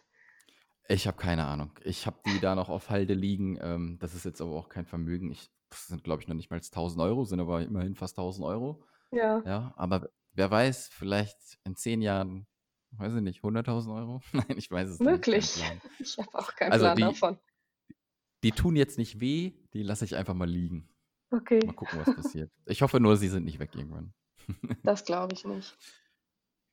Ich 0.90 1.06
habe 1.06 1.16
keine 1.16 1.47
Ahnung. 1.47 1.70
Ich 1.85 2.06
habe 2.06 2.18
die 2.26 2.40
da 2.40 2.56
noch 2.56 2.68
auf 2.68 2.90
Halde 2.90 3.14
liegen. 3.14 3.59
Ähm, 3.62 3.99
das 4.00 4.14
ist 4.14 4.25
jetzt 4.25 4.40
aber 4.40 4.56
auch 4.56 4.68
kein 4.68 4.87
Vermögen. 4.87 5.30
Ich, 5.30 5.49
das 5.68 5.87
sind, 5.87 6.02
glaube 6.02 6.20
ich, 6.20 6.28
noch 6.28 6.35
nicht 6.35 6.50
mal 6.50 6.56
1000 6.56 7.00
Euro, 7.00 7.25
sind 7.25 7.38
aber 7.38 7.62
immerhin 7.62 7.94
fast 7.94 8.18
1000 8.18 8.44
Euro. 8.44 8.85
Ja. 9.12 9.40
Ja, 9.47 9.73
aber 9.76 10.11
wer 10.32 10.50
weiß, 10.50 10.88
vielleicht 10.88 11.38
in 11.62 11.76
zehn 11.76 12.02
Jahren, 12.02 12.49
weiß 12.90 13.14
ich 13.14 13.23
nicht, 13.23 13.42
100.000 13.42 13.94
Euro? 13.94 14.20
Nein, 14.32 14.56
ich 14.56 14.68
weiß 14.68 14.88
es 14.88 14.99
Möglich. 14.99 15.56
nicht. 15.56 15.73
Möglich. 15.73 16.00
Ich 16.00 16.18
habe 16.26 16.35
auch 16.37 16.54
keinen 16.56 16.73
also 16.73 16.87
Plan 16.87 16.97
die, 16.97 17.02
davon. 17.02 17.38
Die 18.42 18.52
tun 18.52 18.75
jetzt 18.75 18.99
nicht 18.99 19.20
weh, 19.20 19.52
die 19.73 19.85
lasse 19.85 20.04
ich 20.04 20.16
einfach 20.16 20.35
mal 20.35 20.50
liegen. 20.50 20.88
Okay. 21.30 21.61
Mal 21.64 21.73
gucken, 21.75 22.00
was 22.04 22.16
passiert. 22.16 22.50
Ich 22.66 22.82
hoffe 22.82 22.99
nur, 22.99 23.16
sie 23.16 23.28
sind 23.28 23.44
nicht 23.44 23.61
weg 23.61 23.70
irgendwann. 23.76 24.12
das 24.82 25.04
glaube 25.04 25.35
ich 25.35 25.44
nicht. 25.44 25.76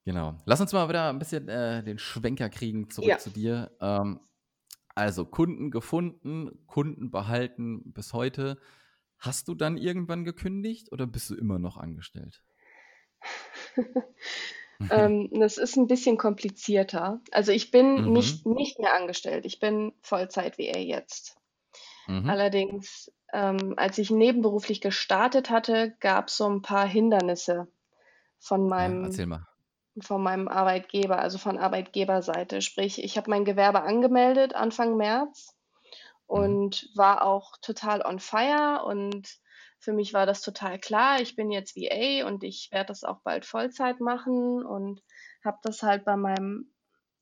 Genau. 0.08 0.34
Lass 0.46 0.58
uns 0.58 0.72
mal 0.72 0.88
wieder 0.88 1.10
ein 1.10 1.18
bisschen 1.18 1.50
äh, 1.50 1.84
den 1.84 1.98
Schwenker 1.98 2.48
kriegen 2.48 2.88
zurück 2.88 3.10
ja. 3.10 3.18
zu 3.18 3.28
dir. 3.28 3.70
Ähm, 3.78 4.20
also 4.94 5.26
Kunden 5.26 5.70
gefunden, 5.70 6.64
Kunden 6.66 7.10
behalten 7.10 7.92
bis 7.92 8.14
heute. 8.14 8.58
Hast 9.18 9.48
du 9.48 9.54
dann 9.54 9.76
irgendwann 9.76 10.24
gekündigt 10.24 10.92
oder 10.92 11.06
bist 11.06 11.28
du 11.28 11.34
immer 11.34 11.58
noch 11.58 11.76
angestellt? 11.76 12.42
ähm, 14.90 15.28
das 15.30 15.58
ist 15.58 15.76
ein 15.76 15.88
bisschen 15.88 16.16
komplizierter. 16.16 17.20
Also 17.30 17.52
ich 17.52 17.70
bin 17.70 18.06
mhm. 18.06 18.12
nicht, 18.14 18.46
nicht 18.46 18.78
mehr 18.78 18.94
angestellt. 18.94 19.44
Ich 19.44 19.60
bin 19.60 19.92
Vollzeit 20.00 20.56
wie 20.56 20.68
er 20.68 20.82
jetzt. 20.82 21.36
Mhm. 22.06 22.30
Allerdings, 22.30 23.12
ähm, 23.34 23.74
als 23.76 23.98
ich 23.98 24.10
nebenberuflich 24.10 24.80
gestartet 24.80 25.50
hatte, 25.50 25.94
gab 26.00 26.28
es 26.28 26.38
so 26.38 26.48
ein 26.48 26.62
paar 26.62 26.88
Hindernisse 26.88 27.68
von 28.38 28.66
meinem, 28.70 29.10
ja, 29.10 29.46
von 30.02 30.22
meinem 30.22 30.48
Arbeitgeber, 30.48 31.18
also 31.18 31.38
von 31.38 31.58
Arbeitgeberseite. 31.58 32.62
Sprich, 32.62 33.02
ich 33.02 33.16
habe 33.16 33.30
mein 33.30 33.44
Gewerbe 33.44 33.82
angemeldet 33.82 34.54
Anfang 34.54 34.96
März 34.96 35.54
mhm. 36.28 36.36
und 36.36 36.90
war 36.94 37.22
auch 37.22 37.56
total 37.60 38.02
on 38.02 38.18
fire 38.18 38.84
und 38.84 39.38
für 39.80 39.92
mich 39.92 40.12
war 40.12 40.26
das 40.26 40.42
total 40.42 40.78
klar. 40.78 41.20
Ich 41.20 41.36
bin 41.36 41.50
jetzt 41.50 41.76
VA 41.76 42.26
und 42.26 42.42
ich 42.42 42.68
werde 42.72 42.88
das 42.88 43.04
auch 43.04 43.20
bald 43.22 43.44
Vollzeit 43.44 44.00
machen 44.00 44.64
und 44.64 45.02
habe 45.44 45.58
das 45.62 45.82
halt 45.82 46.04
bei 46.04 46.16
meinem 46.16 46.72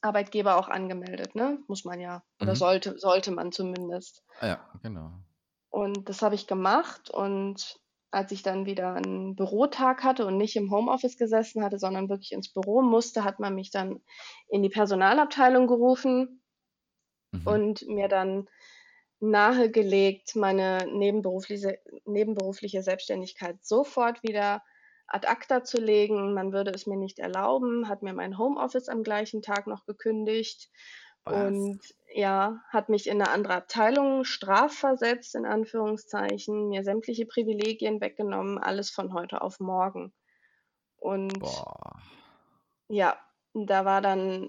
Arbeitgeber 0.00 0.56
auch 0.56 0.68
angemeldet, 0.68 1.34
ne? 1.34 1.58
Muss 1.68 1.84
man 1.84 2.00
ja. 2.00 2.22
Oder 2.40 2.52
mhm. 2.52 2.56
sollte, 2.56 2.98
sollte 2.98 3.30
man 3.30 3.52
zumindest. 3.52 4.22
Ah 4.40 4.46
ja, 4.46 4.70
genau. 4.82 5.12
Und 5.68 6.08
das 6.08 6.22
habe 6.22 6.34
ich 6.34 6.46
gemacht 6.46 7.10
und 7.10 7.78
als 8.10 8.32
ich 8.32 8.42
dann 8.42 8.66
wieder 8.66 8.94
einen 8.94 9.34
Bürotag 9.34 10.02
hatte 10.04 10.26
und 10.26 10.36
nicht 10.36 10.56
im 10.56 10.70
Homeoffice 10.70 11.18
gesessen 11.18 11.62
hatte, 11.62 11.78
sondern 11.78 12.08
wirklich 12.08 12.32
ins 12.32 12.52
Büro 12.52 12.82
musste, 12.82 13.24
hat 13.24 13.40
man 13.40 13.54
mich 13.54 13.70
dann 13.70 14.00
in 14.48 14.62
die 14.62 14.68
Personalabteilung 14.68 15.66
gerufen 15.66 16.42
mhm. 17.32 17.46
und 17.46 17.88
mir 17.88 18.08
dann 18.08 18.48
nahegelegt, 19.18 20.36
meine 20.36 20.86
nebenberufliche, 20.92 21.78
nebenberufliche 22.04 22.82
Selbstständigkeit 22.82 23.64
sofort 23.64 24.22
wieder 24.22 24.62
ad 25.06 25.26
acta 25.26 25.64
zu 25.64 25.80
legen. 25.80 26.34
Man 26.34 26.52
würde 26.52 26.70
es 26.72 26.86
mir 26.86 26.96
nicht 26.96 27.18
erlauben, 27.18 27.88
hat 27.88 28.02
mir 28.02 28.12
mein 28.12 28.38
Homeoffice 28.38 28.88
am 28.88 29.02
gleichen 29.02 29.42
Tag 29.42 29.66
noch 29.66 29.86
gekündigt 29.86 30.70
Was? 31.26 31.46
und 31.46 31.80
ja, 32.14 32.62
hat 32.70 32.88
mich 32.88 33.08
in 33.08 33.20
eine 33.20 33.30
andere 33.30 33.54
Abteilung 33.54 34.24
strafversetzt, 34.24 35.34
in 35.34 35.44
Anführungszeichen, 35.44 36.68
mir 36.68 36.82
sämtliche 36.82 37.26
Privilegien 37.26 38.00
weggenommen, 38.00 38.58
alles 38.58 38.90
von 38.90 39.12
heute 39.12 39.42
auf 39.42 39.60
morgen. 39.60 40.14
Und 40.96 41.38
Boah. 41.40 42.00
ja, 42.88 43.18
da 43.52 43.84
war 43.84 44.00
dann 44.00 44.48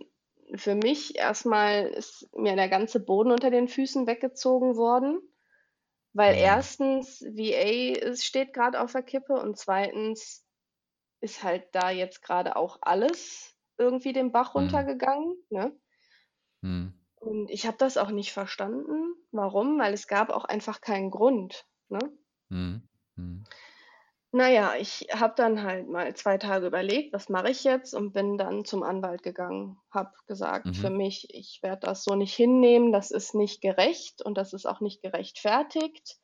für 0.55 0.75
mich 0.75 1.17
erstmal 1.17 1.87
ist 1.87 2.29
mir 2.33 2.55
der 2.55 2.69
ganze 2.69 3.01
Boden 3.01 3.31
unter 3.31 3.51
den 3.51 3.67
Füßen 3.67 4.07
weggezogen 4.07 4.77
worden, 4.77 5.19
weil 6.13 6.35
mhm. 6.35 6.41
erstens 6.41 7.21
VA 7.21 7.97
ist, 7.99 8.25
steht 8.25 8.53
gerade 8.53 8.79
auf 8.79 8.93
der 8.93 9.03
Kippe 9.03 9.33
und 9.33 9.57
zweitens 9.57 10.45
ist 11.19 11.43
halt 11.43 11.67
da 11.73 11.89
jetzt 11.89 12.21
gerade 12.21 12.55
auch 12.55 12.77
alles 12.81 13.55
irgendwie 13.77 14.13
den 14.13 14.31
Bach 14.31 14.53
mhm. 14.53 14.61
runtergegangen. 14.61 15.35
Ne? 15.49 15.77
Mhm. 16.61 16.93
Und 17.19 17.49
ich 17.49 17.65
habe 17.65 17.77
das 17.77 17.97
auch 17.97 18.11
nicht 18.11 18.31
verstanden. 18.31 19.15
Warum? 19.31 19.79
Weil 19.79 19.93
es 19.93 20.07
gab 20.07 20.29
auch 20.29 20.45
einfach 20.45 20.81
keinen 20.81 21.11
Grund. 21.11 21.65
Ne? 21.89 21.99
Mhm. 22.49 22.81
mhm. 23.15 23.43
Naja, 24.33 24.73
ich 24.77 25.07
habe 25.13 25.33
dann 25.37 25.63
halt 25.63 25.87
mal 25.87 26.13
zwei 26.15 26.37
Tage 26.37 26.67
überlegt, 26.67 27.13
was 27.13 27.29
mache 27.29 27.49
ich 27.49 27.63
jetzt 27.63 27.93
und 27.93 28.11
bin 28.11 28.37
dann 28.37 28.65
zum 28.65 28.83
Anwalt 28.83 29.23
gegangen, 29.23 29.79
habe 29.89 30.11
gesagt, 30.27 30.75
für 30.75 30.89
mhm. 30.89 30.97
mich, 30.97 31.33
ich 31.33 31.63
werde 31.63 31.87
das 31.87 32.03
so 32.03 32.13
nicht 32.13 32.35
hinnehmen, 32.35 32.91
das 32.91 33.09
ist 33.09 33.33
nicht 33.35 33.61
gerecht 33.61 34.21
und 34.21 34.37
das 34.37 34.51
ist 34.51 34.65
auch 34.65 34.81
nicht 34.81 35.01
gerechtfertigt. 35.01 36.19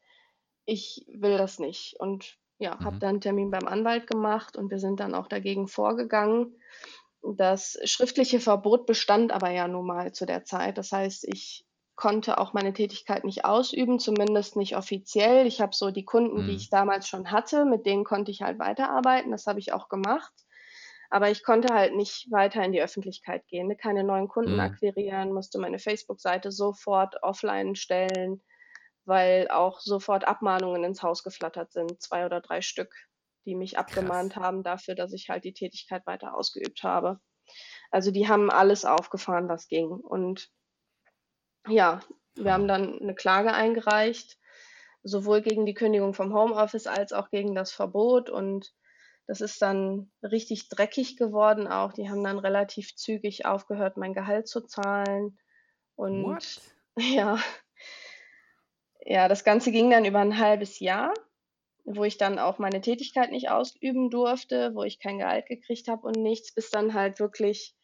Ich 0.65 1.05
will 1.07 1.37
das 1.37 1.59
nicht. 1.59 1.95
Und 1.99 2.37
ja, 2.59 2.77
habe 2.79 2.97
mhm. 2.97 2.99
dann 2.99 3.09
einen 3.09 3.21
Termin 3.21 3.51
beim 3.51 3.67
Anwalt 3.67 4.05
gemacht 4.05 4.57
und 4.57 4.69
wir 4.69 4.79
sind 4.79 4.99
dann 4.99 5.15
auch 5.15 5.27
dagegen 5.27 5.67
vorgegangen. 5.67 6.55
Das 7.23 7.77
schriftliche 7.85 8.39
Verbot 8.39 8.85
bestand 8.85 9.31
aber 9.31 9.49
ja 9.49 9.67
nun 9.67 9.87
mal 9.87 10.11
zu 10.11 10.25
der 10.25 10.43
Zeit. 10.43 10.77
Das 10.77 10.91
heißt, 10.91 11.25
ich 11.27 11.65
konnte 11.95 12.37
auch 12.37 12.53
meine 12.53 12.73
Tätigkeit 12.73 13.23
nicht 13.23 13.45
ausüben, 13.45 13.99
zumindest 13.99 14.55
nicht 14.55 14.75
offiziell. 14.75 15.47
Ich 15.47 15.61
habe 15.61 15.73
so 15.73 15.91
die 15.91 16.05
Kunden, 16.05 16.43
mhm. 16.43 16.47
die 16.47 16.55
ich 16.55 16.69
damals 16.69 17.07
schon 17.07 17.31
hatte, 17.31 17.65
mit 17.65 17.85
denen 17.85 18.03
konnte 18.03 18.31
ich 18.31 18.41
halt 18.41 18.59
weiterarbeiten. 18.59 19.31
Das 19.31 19.45
habe 19.47 19.59
ich 19.59 19.73
auch 19.73 19.89
gemacht. 19.89 20.33
Aber 21.09 21.29
ich 21.29 21.43
konnte 21.43 21.73
halt 21.73 21.95
nicht 21.95 22.31
weiter 22.31 22.63
in 22.63 22.71
die 22.71 22.81
Öffentlichkeit 22.81 23.47
gehen, 23.47 23.67
ne? 23.67 23.75
keine 23.75 24.03
neuen 24.03 24.27
Kunden 24.27 24.55
mhm. 24.55 24.59
akquirieren, 24.61 25.31
musste 25.31 25.59
meine 25.59 25.77
Facebook-Seite 25.77 26.51
sofort 26.51 27.21
offline 27.21 27.75
stellen, 27.75 28.41
weil 29.05 29.47
auch 29.49 29.79
sofort 29.79 30.27
Abmahnungen 30.27 30.83
ins 30.83 31.03
Haus 31.03 31.23
geflattert 31.23 31.71
sind, 31.71 32.01
zwei 32.01 32.25
oder 32.25 32.41
drei 32.41 32.61
Stück, 32.61 32.91
die 33.45 33.55
mich 33.55 33.77
abgemahnt 33.77 34.33
Krass. 34.33 34.43
haben 34.43 34.63
dafür, 34.63 34.95
dass 34.95 35.13
ich 35.13 35.29
halt 35.29 35.43
die 35.43 35.53
Tätigkeit 35.53 36.05
weiter 36.05 36.35
ausgeübt 36.35 36.83
habe. 36.83 37.19
Also 37.91 38.11
die 38.11 38.27
haben 38.27 38.49
alles 38.49 38.85
aufgefahren, 38.85 39.49
was 39.49 39.67
ging. 39.67 39.89
Und 39.89 40.49
ja, 41.67 42.01
wir 42.35 42.53
haben 42.53 42.67
dann 42.67 42.99
eine 42.99 43.15
Klage 43.15 43.53
eingereicht, 43.53 44.37
sowohl 45.03 45.41
gegen 45.41 45.65
die 45.65 45.73
Kündigung 45.73 46.13
vom 46.13 46.33
Homeoffice 46.33 46.87
als 46.87 47.13
auch 47.13 47.29
gegen 47.29 47.53
das 47.55 47.71
Verbot. 47.71 48.29
Und 48.29 48.73
das 49.27 49.41
ist 49.41 49.61
dann 49.61 50.11
richtig 50.23 50.69
dreckig 50.69 51.17
geworden 51.17 51.67
auch. 51.67 51.93
Die 51.93 52.09
haben 52.09 52.23
dann 52.23 52.39
relativ 52.39 52.95
zügig 52.95 53.45
aufgehört, 53.45 53.97
mein 53.97 54.13
Gehalt 54.13 54.47
zu 54.47 54.61
zahlen. 54.61 55.37
Und 55.95 56.23
What? 56.23 56.61
ja, 56.97 57.37
ja, 59.05 59.27
das 59.27 59.43
Ganze 59.43 59.71
ging 59.71 59.89
dann 59.89 60.05
über 60.05 60.19
ein 60.19 60.37
halbes 60.37 60.79
Jahr, 60.79 61.13
wo 61.85 62.03
ich 62.03 62.17
dann 62.17 62.39
auch 62.39 62.59
meine 62.59 62.81
Tätigkeit 62.81 63.31
nicht 63.31 63.49
ausüben 63.49 64.09
durfte, 64.09 64.75
wo 64.75 64.83
ich 64.83 64.99
kein 64.99 65.19
Gehalt 65.19 65.47
gekriegt 65.47 65.87
habe 65.87 66.07
und 66.07 66.21
nichts, 66.21 66.53
bis 66.53 66.69
dann 66.69 66.93
halt 66.93 67.19
wirklich 67.19 67.75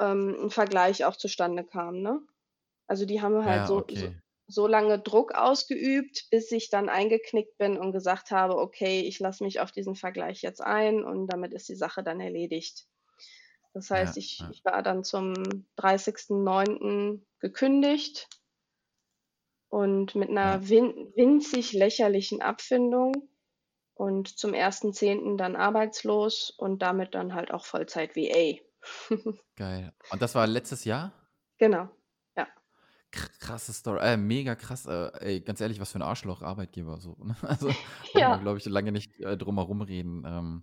ähm, 0.00 0.36
ein 0.44 0.50
Vergleich 0.50 1.04
auch 1.04 1.16
zustande 1.16 1.64
kam. 1.64 2.00
Ne? 2.02 2.20
Also 2.88 3.06
die 3.06 3.22
haben 3.22 3.44
halt 3.44 3.66
Ja, 3.66 3.66
so, 3.66 3.86
so, 3.90 4.14
so 4.48 4.66
lange 4.66 5.00
Druck 5.00 5.34
ausgeübt, 5.34 6.28
bis 6.30 6.52
ich 6.52 6.70
dann 6.70 6.88
eingeknickt 6.88 7.58
bin 7.58 7.78
und 7.78 7.92
gesagt 7.92 8.30
habe: 8.30 8.56
„Okay, 8.58 9.02
ich 9.02 9.18
lasse 9.20 9.44
mich 9.44 9.60
auf 9.60 9.72
diesen 9.72 9.96
Vergleich 9.96 10.42
jetzt 10.42 10.62
ein 10.62 11.04
und 11.04 11.28
damit 11.28 11.54
ist 11.54 11.68
die 11.68 11.76
Sache 11.76 12.02
dann 12.04 12.20
erledigt.“ 12.20 12.86
Das 13.74 13.90
heißt, 13.90 14.16
Ja, 14.16 14.18
ich 14.18 14.46
ja. 14.46 14.50
ich 14.50 14.64
war 14.64 14.82
dann 14.82 15.04
zum 15.04 15.66
30.09. 15.76 17.26
gekündigt 17.40 18.28
und 19.70 20.14
mit 20.14 20.30
einer 20.30 20.68
win 20.68 21.12
winzig 21.16 21.72
lächerlichen 21.72 22.42
Abfindung 22.42 23.28
und 23.94 24.38
zum 24.38 24.54
1.10. 24.54 25.38
dann 25.38 25.56
arbeitslos 25.56 26.50
und 26.58 26.82
damit 26.82 27.14
dann 27.14 27.34
halt 27.34 27.52
auch 27.52 27.64
Vollzeit-VA. 27.66 28.60
Geil. 29.58 29.92
Und 30.08 30.22
das 30.22 30.34
war 30.36 30.46
letztes 30.46 30.84
Jahr? 30.84 31.12
Genau, 31.60 31.88
ja. 32.36 32.48
Kr 33.12 33.28
krasse 33.40 33.72
Story, 33.72 34.00
äh, 34.02 34.16
mega 34.18 34.54
krass, 34.54 34.84
äh, 34.86 35.10
ey, 35.20 35.40
ganz 35.40 35.60
ehrlich, 35.62 35.80
was 35.80 35.92
für 35.92 35.98
'n 35.98 36.02
Arschloch-Arbeitgeber 36.02 37.00
so, 37.00 37.16
ne? 37.24 37.34
Also, 37.42 37.74
Ja. 38.14 38.38
glaube 38.38 38.58
ich, 38.58 38.64
lange 38.66 38.92
nicht, 38.92 39.18
äh, 39.20 39.36
drum 39.38 39.56
herum 39.56 39.80
reden. 39.80 40.24
Ähm, 40.26 40.62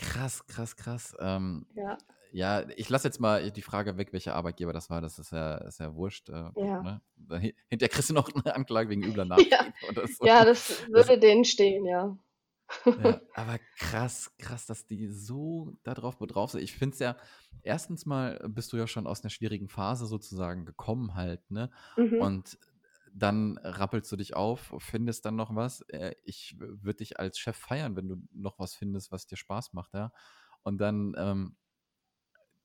krass, 0.00 0.46
krass, 0.46 0.76
krass. 0.76 1.16
Ähm, 1.20 1.66
Ja. 1.76 2.00
ja, 2.30 2.68
ich 2.76 2.88
lasse 2.90 3.08
jetzt 3.08 3.20
mal 3.20 3.50
die 3.52 3.62
Frage 3.62 3.96
weg, 3.98 4.12
welcher 4.12 4.34
Arbeitgeber 4.36 4.72
das 4.72 4.90
war. 4.90 5.00
Das 5.00 5.18
ist 5.18 5.32
ja 5.32 5.56
ist 5.58 5.80
ja 5.80 5.94
wurscht, 5.94 6.28
äh, 6.30 6.50
Ja. 6.56 6.84
ne? 6.84 7.02
Hinterher 7.68 7.88
kriegst 7.90 8.10
du 8.10 8.14
noch 8.14 8.30
'ne 8.34 8.54
Anklage 8.54 8.90
wegen 8.90 9.02
übler 9.04 9.24
Ja. 9.50 9.66
Nachhilfe 9.66 9.86
oder 9.86 10.06
so. 10.08 10.28
Ja, 10.28 10.44
das 10.44 10.70
Das 10.94 11.10
würde 11.10 11.18
denen 11.18 11.44
stehen, 11.44 11.84
ja. 11.86 12.16
Ja, 12.96 13.20
aber 13.34 13.58
krass, 13.76 14.32
krass, 14.38 14.66
dass 14.66 14.86
die 14.86 15.08
so 15.08 15.72
da 15.84 15.94
drauf 15.94 16.18
bedrauf 16.18 16.50
sind. 16.50 16.60
Ich 16.62 16.74
finde 16.74 16.94
es 16.94 16.98
ja 16.98 17.16
erstens 17.62 18.04
mal 18.04 18.38
bist 18.48 18.72
du 18.72 18.76
ja 18.76 18.86
schon 18.86 19.06
aus 19.06 19.22
'ner 19.22 19.30
schwierigen 19.30 19.68
Phase 19.68 20.06
sozusagen 20.06 20.64
gekommen 20.66 21.14
halt, 21.14 21.50
ne? 21.50 21.70
Mhm. 21.96 22.40
Und 22.40 22.58
dann 23.14 23.58
rappelst 23.62 24.10
du 24.12 24.16
dich 24.16 24.34
auf, 24.36 24.74
findest 24.78 25.24
dann 25.26 25.36
noch 25.36 25.54
was. 25.54 25.82
Äh, 25.88 26.14
ich 26.24 26.56
würde 26.58 26.96
dich 26.98 27.18
als 27.20 27.38
Chef 27.38 27.56
feiern, 27.56 27.96
wenn 27.96 28.08
du 28.08 28.16
noch 28.32 28.58
was 28.58 28.74
findest, 28.74 29.12
was 29.12 29.26
dir 29.26 29.36
Spaß 29.36 29.72
macht, 29.72 29.94
ja? 29.94 30.12
Und 30.62 30.78
dann, 30.80 31.14
ähm 31.18 31.56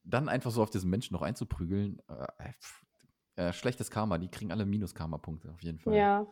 dann 0.04 0.30
einfach 0.30 0.52
so 0.52 0.62
auf 0.62 0.70
diesen 0.70 0.90
Menschen 0.90 1.14
noch 1.14 1.22
einzuprügeln, 1.22 2.00
äh, 2.08 2.54
pf 2.60 2.86
äh, 3.38 3.52
schlechtes 3.52 3.92
Karma. 3.92 4.18
Die 4.18 4.30
kriegen 4.30 4.52
alle 4.52 4.66
Minus-Karma-Punkte 4.66 5.52
auf 5.52 5.62
jeden 5.62 5.80
Fall. 5.80 5.94
Ja. 5.94 6.28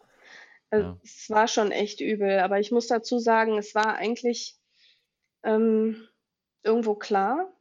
Also, 0.70 0.88
Ja. 0.88 0.98
es 1.04 1.30
war 1.30 1.48
schon 1.48 1.72
echt 1.72 2.02
übel, 2.02 2.40
aber 2.40 2.60
ich 2.60 2.72
muss 2.72 2.88
dazu 2.88 3.20
sagen, 3.20 3.58
es 3.58 3.76
war 3.76 3.96
eigentlich, 3.96 4.58
ähm, 5.44 6.08
irgendwo 6.64 6.96
klar. 6.96 7.53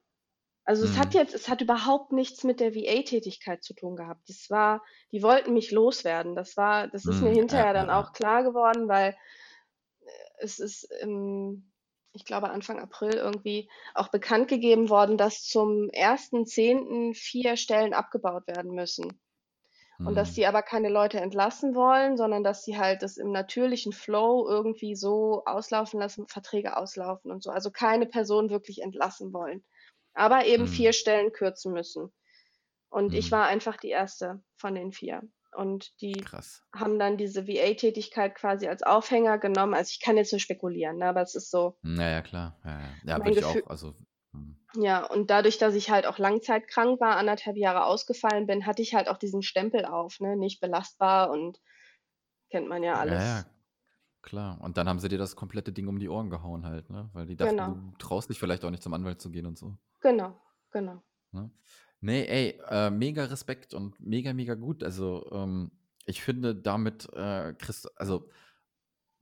Also, 0.66 0.84
es 0.84 0.96
hat 0.96 1.12
Mhm. 1.12 1.14
jetzt 1.14 1.34
es 1.34 1.48
hat 1.48 1.60
überhaupt 1.60 2.12
nichts 2.12 2.44
mit 2.44 2.60
der 2.60 2.74
VA-Tätigkeit 2.74 3.64
zu 3.64 3.74
tun 3.74 3.96
gehabt. 3.96 4.28
Das 4.28 4.48
war 4.48 4.82
die 5.10 5.22
wollten 5.22 5.52
mich 5.54 5.72
loswerden. 5.72 6.36
Das 6.36 6.56
war 6.56 6.86
das 6.88 7.06
ist 7.08 7.20
mir 7.20 7.30
Mhm. 7.30 7.32
Hinterher 7.32 7.72
dann 7.74 7.90
auch 7.90 8.12
klar 8.12 8.44
geworden, 8.44 8.88
weil, 8.88 9.10
äh, 9.10 9.16
es 10.40 10.58
ist 10.60 10.84
im 11.02 11.72
ich 12.14 12.24
glaube, 12.26 12.50
Anfang 12.50 12.80
April 12.80 13.14
irgendwie 13.14 13.70
auch 13.94 14.08
bekannt 14.08 14.48
gegeben 14.48 14.90
worden, 14.90 15.18
dass 15.18 15.44
zum 15.44 15.88
1.10. 15.94 17.14
4 17.14 17.56
Stellen 17.56 17.94
abgebaut 17.94 18.46
werden 18.48 18.72
müssen. 18.72 19.20
Und 20.04 20.16
dass 20.16 20.32
Mhm. 20.32 20.34
die 20.34 20.46
aber 20.46 20.62
keine 20.62 20.88
Leute 20.90 21.20
entlassen 21.20 21.74
wollen, 21.74 22.16
sondern 22.16 22.44
dass 22.44 22.64
sie 22.64 22.78
halt 22.78 23.02
das 23.02 23.16
im 23.18 23.30
natürlichen 23.32 23.92
Flow 23.92 24.48
irgendwie 24.48 24.96
so 24.96 25.42
auslaufen 25.46 26.00
lassen, 26.00 26.28
Verträge 26.28 26.76
auslaufen 26.76 27.30
und 27.32 27.42
so. 27.42 27.50
Also, 27.50 27.70
keine 27.70 28.06
Person 28.06 28.50
wirklich 28.50 28.82
entlassen 28.82 29.32
wollen, 29.32 29.64
aber 30.14 30.46
eben 30.46 30.66
4 30.68 30.92
Mhm. 30.92 30.94
Stellen 30.94 31.32
kürzen 31.32 31.72
müssen. 31.72 32.12
Und 32.90 33.14
ich 33.14 33.30
Mhm. 33.30 33.32
war 33.32 33.46
einfach 33.46 33.76
die 33.78 33.90
1. 33.90 34.42
von 34.56 34.74
den 34.76 34.92
4. 34.92 35.22
Und 35.56 36.00
die 36.02 36.26
Krass. 36.26 36.62
haben 36.74 36.98
dann 36.98 37.16
diese 37.18 37.46
VA-Tätigkeit 37.48 38.34
quasi 38.36 38.68
als 38.68 38.82
Aufhänger 38.84 39.38
genommen. 39.38 39.74
Also, 39.74 39.90
ich 39.92 40.00
kann 40.00 40.16
jetzt 40.18 40.32
nur 40.32 40.40
spekulieren, 40.40 40.98
ne, 40.98 41.06
aber 41.08 41.22
es 41.22 41.34
ist 41.36 41.50
so 41.50 41.76
Ja, 41.84 42.08
ja, 42.08 42.22
klar. 42.22 42.60
Ja, 42.64 42.80
ja. 42.80 42.98
Ja, 43.02 43.24
würde 43.24 43.32
ich 43.32 43.44
auch, 43.44 43.66
also 43.66 43.94
mhm. 44.32 44.56
Ja, 44.74 45.04
und 45.04 45.30
dadurch, 45.30 45.58
dass 45.58 45.74
ich 45.74 45.90
halt 45.90 46.06
auch 46.06 46.18
langzeitkrank 46.18 46.98
war, 47.00 47.16
1,5 47.16 47.56
Jahre 47.58 47.84
ausgefallen 47.84 48.46
bin, 48.46 48.64
hatte 48.64 48.80
ich 48.80 48.94
halt 48.94 49.08
auch 49.08 49.18
diesen 49.18 49.42
Stempel 49.42 49.84
auf, 49.84 50.18
ne, 50.20 50.34
nicht 50.36 50.60
belastbar 50.60 51.30
und 51.30 51.58
kennt 52.50 52.68
man 52.68 52.82
ja 52.82 52.98
Ja, 53.00 53.00
alles. 53.00 53.42
ja, 53.42 53.51
klar. 54.22 54.60
Und 54.60 54.76
dann 54.76 54.88
haben 54.88 54.98
sie 55.00 55.08
dir 55.08 55.18
das 55.18 55.36
komplette 55.36 55.72
Ding 55.72 55.88
um 55.88 55.98
die 55.98 56.08
Ohren 56.08 56.30
gehauen 56.30 56.64
halt, 56.66 56.90
ne? 56.90 57.10
Weil 57.12 57.26
die 57.26 57.36
dachten, 57.36 57.64
Genau. 57.64 57.64
du 57.64 57.92
traust 57.98 58.30
dich 58.30 58.38
vielleicht 58.38 58.64
auch 58.64 58.70
nicht 58.70 58.82
zum 58.82 58.94
Anwalt 58.94 59.20
zu 59.20 59.30
gehen 59.30 59.46
und 59.46 59.58
so. 59.58 59.76
Genau, 60.00 60.38
genau. 60.70 61.02
Ne? 61.32 61.50
Ne, 62.00 62.26
ey, 62.28 62.60
äh, 62.68 62.90
mega 62.90 63.24
Respekt 63.24 63.74
und 63.74 64.00
mega, 64.00 64.32
mega 64.32 64.54
gut. 64.54 64.82
Also, 64.82 65.30
ähm, 65.32 65.70
ich 66.04 66.20
finde, 66.22 66.54
damit, 66.54 67.08
äh, 67.12 67.54
kriegst 67.54 67.88
also, 67.98 68.28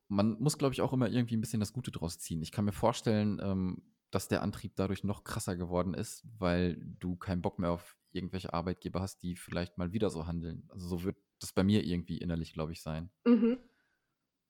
man 0.08 0.38
muss, 0.40 0.58
glaube 0.58 0.74
ich, 0.74 0.80
auch 0.82 0.92
immer 0.92 1.08
irgendwie 1.08 1.34
'n 1.36 1.40
bisschen 1.40 1.60
das 1.60 1.72
Gute 1.72 1.90
draus 1.92 2.18
ziehen. 2.18 2.42
Ich 2.42 2.52
kann 2.52 2.64
mir 2.64 2.72
vorstellen, 2.72 3.40
ähm, 3.42 3.82
dass 4.10 4.28
der 4.28 4.42
Antrieb 4.42 4.74
dadurch 4.76 5.04
noch 5.04 5.24
krasser 5.24 5.56
geworden 5.56 5.94
ist, 5.94 6.26
weil 6.38 6.76
du 6.98 7.16
keinen 7.16 7.42
Bock 7.42 7.58
mehr 7.60 7.70
auf 7.70 7.96
irgendwelche 8.12 8.52
Arbeitgeber 8.54 9.00
hast, 9.00 9.22
die 9.22 9.36
vielleicht 9.36 9.78
mal 9.78 9.92
wieder 9.92 10.10
so 10.10 10.26
handeln. 10.26 10.64
Also, 10.70 10.88
so 10.88 11.04
wird 11.04 11.16
das 11.40 11.52
bei 11.52 11.62
mir 11.64 11.84
irgendwie 11.84 12.18
innerlich, 12.18 12.52
glaube 12.54 12.72
ich, 12.72 12.82
sein. 12.82 13.10
Mhm. 13.26 13.69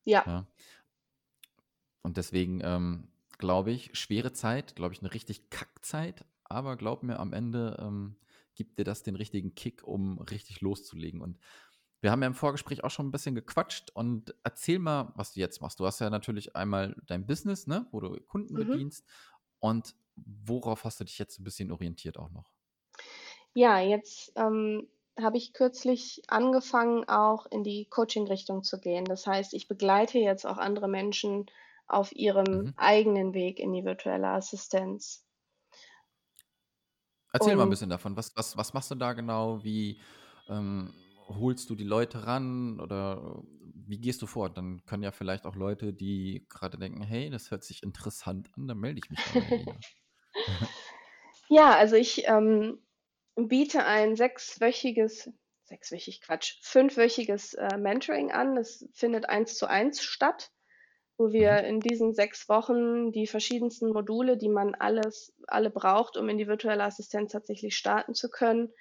Ja. 0.06 0.26
Ja. 0.26 0.46
Und 2.04 2.16
deswegen, 2.16 2.60
ähm, 2.64 3.08
glaube 3.38 3.72
ich, 3.72 3.90
schwere 3.98 4.32
Zeit, 4.32 4.76
glaube 4.76 4.94
ich, 4.94 5.02
'ne 5.02 5.12
richtig 5.12 5.50
Kackzeit, 5.50 6.24
aber 6.44 6.76
glaube 6.76 7.06
mir, 7.06 7.18
am 7.20 7.32
Ende, 7.32 7.76
ähm, 7.80 8.16
gibt 8.54 8.78
dir 8.78 8.84
das 8.84 9.02
den 9.02 9.16
richtigen 9.16 9.54
Kick, 9.54 9.84
um 9.84 10.18
richtig 10.18 10.60
loszulegen. 10.60 11.20
Und 11.20 11.38
wir 12.00 12.10
haben 12.10 12.22
ja 12.22 12.28
im 12.28 12.34
Vorgespräch 12.34 12.84
auch 12.84 12.90
schon 12.90 13.08
'n 13.08 13.12
bisschen 13.12 13.34
gequatscht 13.34 13.90
und 13.92 14.34
erzähl 14.44 14.78
mal, 14.78 15.12
was 15.16 15.34
du 15.34 15.40
jetzt 15.40 15.60
machst. 15.62 15.80
Du 15.80 15.86
hast 15.86 16.00
ja 16.00 16.10
natürlich 16.10 16.56
einmal 16.56 16.96
dein 17.06 17.26
Business, 17.26 17.66
ne, 17.66 17.86
wo 17.92 18.00
du 18.00 18.20
Kunden 18.22 18.58
Mhm. 18.58 18.60
bedienst 18.60 19.06
und 19.60 19.94
worauf 20.16 20.84
hast 20.84 21.00
du 21.00 21.04
dich 21.04 21.18
jetzt 21.18 21.38
'n 21.40 21.44
bisschen 21.44 21.70
orientiert 21.72 22.18
auch 22.18 22.30
noch? 22.30 22.50
Ja, 23.56 23.80
jetzt, 23.80 24.32
ähm, 24.36 24.88
habe 25.18 25.36
ich 25.38 25.52
kürzlich 25.52 26.22
angefangen, 26.28 27.08
auch 27.08 27.46
in 27.46 27.64
die 27.64 27.86
Coaching-Richtung 27.88 28.62
zu 28.64 28.80
gehen. 28.80 29.04
Das 29.04 29.26
heißt, 29.26 29.54
ich 29.54 29.68
begleite 29.68 30.18
jetzt 30.18 30.46
auch 30.46 30.58
andere 30.58 30.88
Menschen 30.88 31.46
auf 31.86 32.12
ihrem 32.14 32.70
Mhm. 32.70 32.72
eigenen 32.76 33.34
Weg 33.34 33.58
in 33.60 33.72
die 33.72 33.84
virtuelle 33.84 34.28
Assistenz. 34.28 35.24
Erzähl 37.32 37.56
mal 37.56 37.64
'n 37.64 37.70
Und 37.70 37.70
bisschen 37.70 37.90
davon. 37.90 38.16
Was 38.16 38.32
was 38.36 38.56
was 38.56 38.72
machst 38.72 38.90
du 38.90 38.94
da 38.96 39.12
genau? 39.12 39.62
Wie, 39.64 40.00
ähm, 40.48 40.92
holst 41.28 41.70
du 41.70 41.76
die 41.76 41.84
Leute 41.84 42.26
ran 42.26 42.80
oder 42.80 43.42
wie 43.62 43.98
gehst 44.00 44.20
du 44.22 44.26
vor? 44.26 44.50
Dann 44.50 44.84
können 44.84 45.04
ja 45.04 45.12
vielleicht 45.12 45.46
auch 45.46 45.54
Leute, 45.56 45.92
die 45.94 46.46
grade 46.48 46.76
denken: 46.78 47.02
„Hey, 47.02 47.30
das 47.30 47.50
hört 47.52 47.62
sich 47.64 47.82
interessant 47.84 48.50
an, 48.56 48.66
dann 48.68 48.78
melde 48.78 48.98
ich 48.98 49.10
mich 49.10 49.24
mal 49.26 49.34
bei 49.34 49.50
dir.“ 49.50 49.84
Ja, 51.48 51.74
also 51.76 51.96
ich, 51.96 52.26
ähm, 52.28 52.78
biete 53.36 53.84
ein 53.86 54.16
sechswöchiges 54.16 55.30
sechswöchig, 55.64 56.20
Quatsch, 56.22 56.58
fünfwöchiges, 56.62 57.54
äh, 57.54 57.78
Mentoring 57.78 58.32
an. 58.32 58.56
Das 58.56 58.88
findet 58.92 59.28
1:1 59.28 60.02
statt, 60.02 60.50
wo 61.18 61.32
wir 61.32 61.58
Mhm. 61.58 61.60
in 61.64 61.80
diesen 61.82 62.14
6 62.14 62.48
Wochen 62.48 63.12
die 63.12 63.26
verschiedensten 63.28 63.90
Module, 63.90 64.36
die 64.38 64.48
man 64.50 64.74
alles 64.76 65.34
alle 65.48 65.70
braucht, 65.70 66.16
um 66.16 66.28
in 66.28 66.38
die 66.38 66.48
virtuelle 66.48 66.84
Assistenz 66.84 67.32
tatsächlich 67.32 67.76
starten 67.76 68.14
zu 68.14 68.30
können, 68.30 68.72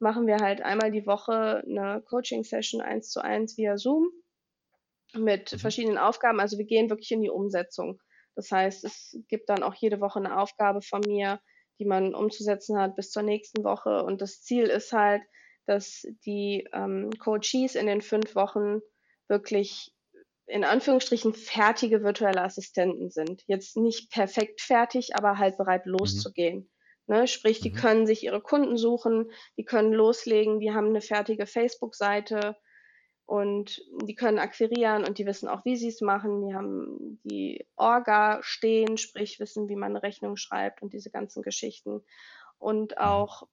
machen 0.00 0.26
wir 0.28 0.40
halt 0.40 0.62
einmal 0.62 0.92
die 0.92 1.06
Woche 1.06 1.62
'ne 1.66 2.02
Coaching-Session 2.08 2.82
1:1 2.82 3.56
via 3.58 3.76
Zoom 3.78 4.10
mit 5.14 5.50
Mhm. 5.52 5.76
verschiedenen 5.76 5.98
Aufgaben. 5.98 6.40
Also, 6.40 6.58
wir 6.58 6.66
gehen 6.66 6.90
wirklich 6.90 7.12
in 7.12 7.22
die 7.22 7.30
Umsetzung. 7.30 8.00
Das 8.36 8.52
heißt, 8.52 8.84
es 8.84 9.18
gibt 9.28 9.48
dann 9.50 9.62
auch 9.64 9.74
jede 9.74 10.00
Woche 10.00 10.20
'ne 10.20 10.38
Aufgabe 10.38 10.82
von 10.82 11.02
mir, 11.06 11.40
die 11.78 11.84
man 11.86 12.14
umzusetzen 12.14 12.78
hat 12.78 12.96
bis 12.96 13.10
zur 13.10 13.22
nächsten 13.22 13.64
Woche. 13.64 14.02
Und 14.04 14.22
das 14.22 14.42
Ziel 14.42 14.64
ist 14.66 14.92
halt, 14.92 15.22
dass 15.66 16.02
die, 16.26 16.68
ähm, 16.72 17.10
Coachees 17.18 17.74
in 17.76 17.86
den 17.86 18.02
5 18.02 18.34
Wochen 18.36 18.80
wirklich 19.28 19.92
in 20.46 20.64
Anführungsstrichen 20.64 21.34
fertige 21.34 22.02
virtuelle 22.04 22.42
Assistenten 22.42 23.10
sind. 23.10 23.42
Jetzt 23.48 23.76
nicht 23.76 24.10
perfekt 24.12 24.60
fertig, 24.62 25.16
aber 25.16 25.38
halt 25.38 25.56
bereit 25.58 25.86
Mhm. 26.00 26.26
loszugehen, 26.26 26.70
ne? 27.06 27.26
Sprich, 27.28 27.60
die 27.62 27.72
Mhm. 27.72 27.86
können 27.86 28.06
sich 28.06 28.24
ihre 28.24 28.40
Kunden 28.42 28.76
suchen, 28.78 29.30
die 29.58 29.64
können 29.64 29.92
loslegen, 29.92 30.60
die 30.60 30.72
haben 30.72 30.92
'ne 30.92 31.00
fertige 31.02 31.46
Facebook-Seite 31.46 32.56
und 33.26 33.82
die 34.04 34.14
können 34.16 34.38
akquirieren 34.38 35.04
und 35.04 35.18
die 35.18 35.26
wissen 35.26 35.48
auch, 35.48 35.64
wie 35.64 35.76
sie's 35.76 36.00
machen. 36.02 36.46
Die 36.48 36.54
haben 36.54 37.20
die 37.24 37.66
Orga 37.76 38.40
stehen, 38.42 38.98
sprich 38.98 39.40
wissen, 39.40 39.68
wie 39.68 39.76
man 39.76 39.92
'ne 39.94 40.02
Rechnung 40.04 40.36
schreibt 40.36 40.82
und 40.82 40.92
diese 40.94 41.10
ganzen 41.10 41.42
Geschichten. 41.42 42.04
Und 42.58 42.98
Mhm. 43.00 43.26
auch 43.26 43.44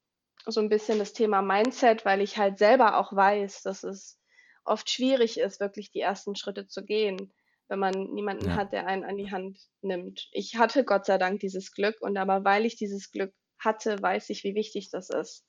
so 0.48 0.62
'n 0.62 0.70
bisschen 0.70 1.00
das 1.00 1.14
Thema 1.14 1.42
Mindset, 1.44 2.06
weil 2.06 2.22
ich 2.22 2.38
halt 2.38 2.58
selber 2.60 3.00
auch 3.00 3.14
weiß, 3.16 3.64
dass 3.64 3.84
es 3.84 4.20
oft 4.66 4.90
schwierig 4.92 5.40
ist, 5.40 5.60
wirklich 5.62 5.92
die 5.92 6.02
ersten 6.02 6.36
Schritte 6.36 6.68
zu 6.68 6.86
gehen, 6.86 7.34
wenn 7.70 7.80
man 7.80 8.14
niemanden 8.14 8.54
Ja. 8.54 8.58
hat, 8.58 8.74
der 8.74 8.88
einen 8.88 9.04
an 9.06 9.18
die 9.18 9.32
Hand 9.32 9.60
nimmt. 9.82 10.30
Ich 10.34 10.58
hatte 10.58 10.86
Gott 10.86 11.06
sei 11.06 11.18
Dank 11.20 11.40
dieses 11.42 11.72
Glück 11.74 11.98
und 12.02 12.18
aber 12.18 12.44
weil 12.46 12.66
ich 12.66 12.76
dieses 12.78 13.12
Glück 13.12 13.34
hatte, 13.60 14.02
weiß 14.02 14.30
ich, 14.32 14.44
wie 14.46 14.56
wichtig 14.56 14.90
das 14.92 15.10
ist. 15.10 15.46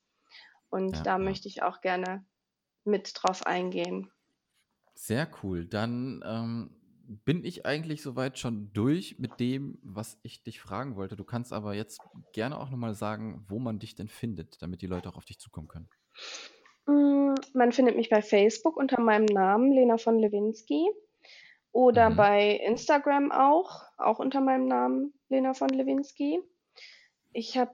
Und 0.71 1.07
Ja, 1.07 1.07
da 1.07 1.19
ja. 1.21 1.35
möchte 1.35 1.49
ich 1.49 1.63
auch 1.65 1.81
gerne 1.83 2.27
mit 2.87 3.13
drauf 3.17 3.47
eingehen. 3.47 4.13
Sehr 4.95 5.29
cool. 5.43 5.67
Dann 5.67 6.23
ähm, 6.27 6.71
bin 7.25 7.45
ich 7.45 7.67
eigentlich 7.67 8.03
soweit 8.03 8.39
schon 8.39 8.73
durch 8.73 9.19
mit 9.19 9.39
dem, 9.41 9.79
was 9.83 10.19
ich 10.23 10.43
dich 10.43 10.61
fragen 10.61 10.97
wollte. 10.97 11.17
Du 11.17 11.25
kannst 11.25 11.53
aber 11.53 11.75
jetzt 11.75 12.01
gerne 12.33 12.59
auch 12.59 12.71
nochmal 12.71 12.95
sagen, 12.95 13.45
wo 13.49 13.59
man 13.59 13.79
dich 13.79 13.95
denn 13.95 14.09
findet, 14.09 14.63
damit 14.63 14.83
die 14.83 14.87
Leute 14.87 15.09
auch 15.09 15.17
auf 15.17 15.25
dich 15.25 15.39
zukommen 15.39 15.69
können. 15.69 15.89
Mm, 16.87 17.35
man 17.53 17.73
findet 17.73 17.97
mich 17.97 18.11
bei 18.11 18.23
Facebook 18.23 18.77
unter 18.77 19.01
meinem 19.01 19.27
Namen, 19.27 19.73
Lena 19.73 19.99
von 19.99 20.19
Lewinsky. 20.19 20.89
Oder 21.73 22.11
mhm. 22.11 22.17
bei 22.17 22.51
Instagram 22.65 23.33
auch, 23.33 23.83
auch 23.99 24.21
unter 24.21 24.41
meinem 24.41 24.67
Namen, 24.69 25.13
Lena 25.29 25.55
von 25.55 25.69
Lewinsky. 25.69 26.41
Ich 27.33 27.59
habe 27.59 27.73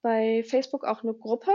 bei 0.00 0.42
Facebook 0.42 0.84
auch 0.84 1.02
eine 1.02 1.12
Gruppe, 1.12 1.52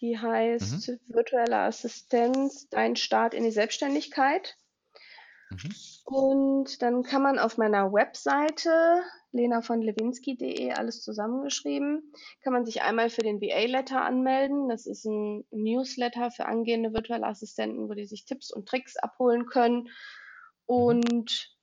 die 0.00 0.16
heißt 0.16 0.88
mhm. 0.88 1.00
Virtuelle 1.08 1.58
Assistenz, 1.58 2.68
dein 2.70 2.94
Start 2.94 3.34
in 3.34 3.42
die 3.42 3.50
Selbstständigkeit. 3.50 4.56
Mhm. 5.50 5.74
Und 6.04 6.82
dann 6.82 7.02
kann 7.02 7.22
man 7.22 7.38
auf 7.38 7.58
meiner 7.58 7.92
Webseite 7.92 9.02
lenavonlewinsky.de 9.32 10.72
alles 10.72 11.02
zusammengeschrieben, 11.02 12.12
kann 12.42 12.52
man 12.52 12.66
sich 12.66 12.82
einmal 12.82 13.10
für 13.10 13.22
den 13.22 13.40
VA-Letter 13.40 14.02
anmelden. 14.02 14.68
Das 14.68 14.86
ist 14.86 15.04
ein 15.04 15.44
Newsletter 15.50 16.30
für 16.30 16.46
angehende 16.46 16.92
virtuelle 16.92 17.26
Assistenten, 17.26 17.88
wo 17.88 17.94
die 17.94 18.06
sich 18.06 18.24
Tipps 18.24 18.50
und 18.50 18.68
Tricks 18.68 18.96
abholen 18.96 19.46
können. 19.46 19.88
Und 20.66 21.56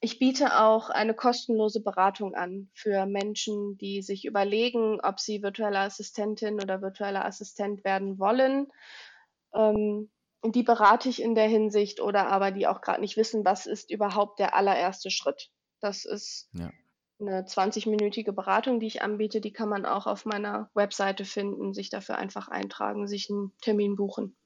ich 0.00 0.18
biete 0.18 0.58
auch 0.58 0.88
eine 0.88 1.14
kostenlose 1.14 1.82
Beratung 1.82 2.34
an 2.34 2.70
für 2.72 3.04
Menschen, 3.04 3.76
die 3.76 4.00
sich 4.00 4.24
überlegen, 4.24 4.98
ob 5.02 5.20
sie 5.20 5.42
virtuelle 5.42 5.80
Assistentin 5.80 6.54
oder 6.54 6.80
virtueller 6.80 7.26
Assistent 7.26 7.84
werden 7.84 8.18
wollen. 8.18 8.68
Ähm, 9.54 10.10
die 10.44 10.62
berate 10.62 11.08
ich 11.08 11.22
in 11.22 11.34
der 11.34 11.48
Hinsicht 11.48 12.00
oder 12.00 12.28
aber 12.28 12.50
die 12.50 12.66
auch 12.66 12.80
gerade 12.80 13.00
nicht 13.00 13.16
wissen, 13.16 13.44
was 13.44 13.66
ist 13.66 13.90
überhaupt 13.90 14.38
der 14.38 14.54
allererste 14.56 15.10
Schritt. 15.10 15.50
Das 15.80 16.04
ist 16.04 16.48
ja. 16.52 16.70
eine 17.20 17.42
20-minütige 17.42 18.32
Beratung, 18.32 18.80
die 18.80 18.86
ich 18.86 19.02
anbiete. 19.02 19.40
Die 19.40 19.52
kann 19.52 19.68
man 19.68 19.84
auch 19.86 20.06
auf 20.06 20.24
meiner 20.24 20.70
Webseite 20.74 21.24
finden, 21.24 21.74
sich 21.74 21.90
dafür 21.90 22.16
einfach 22.16 22.48
eintragen, 22.48 23.06
sich 23.06 23.30
einen 23.30 23.52
Termin 23.60 23.96
buchen. 23.96 24.36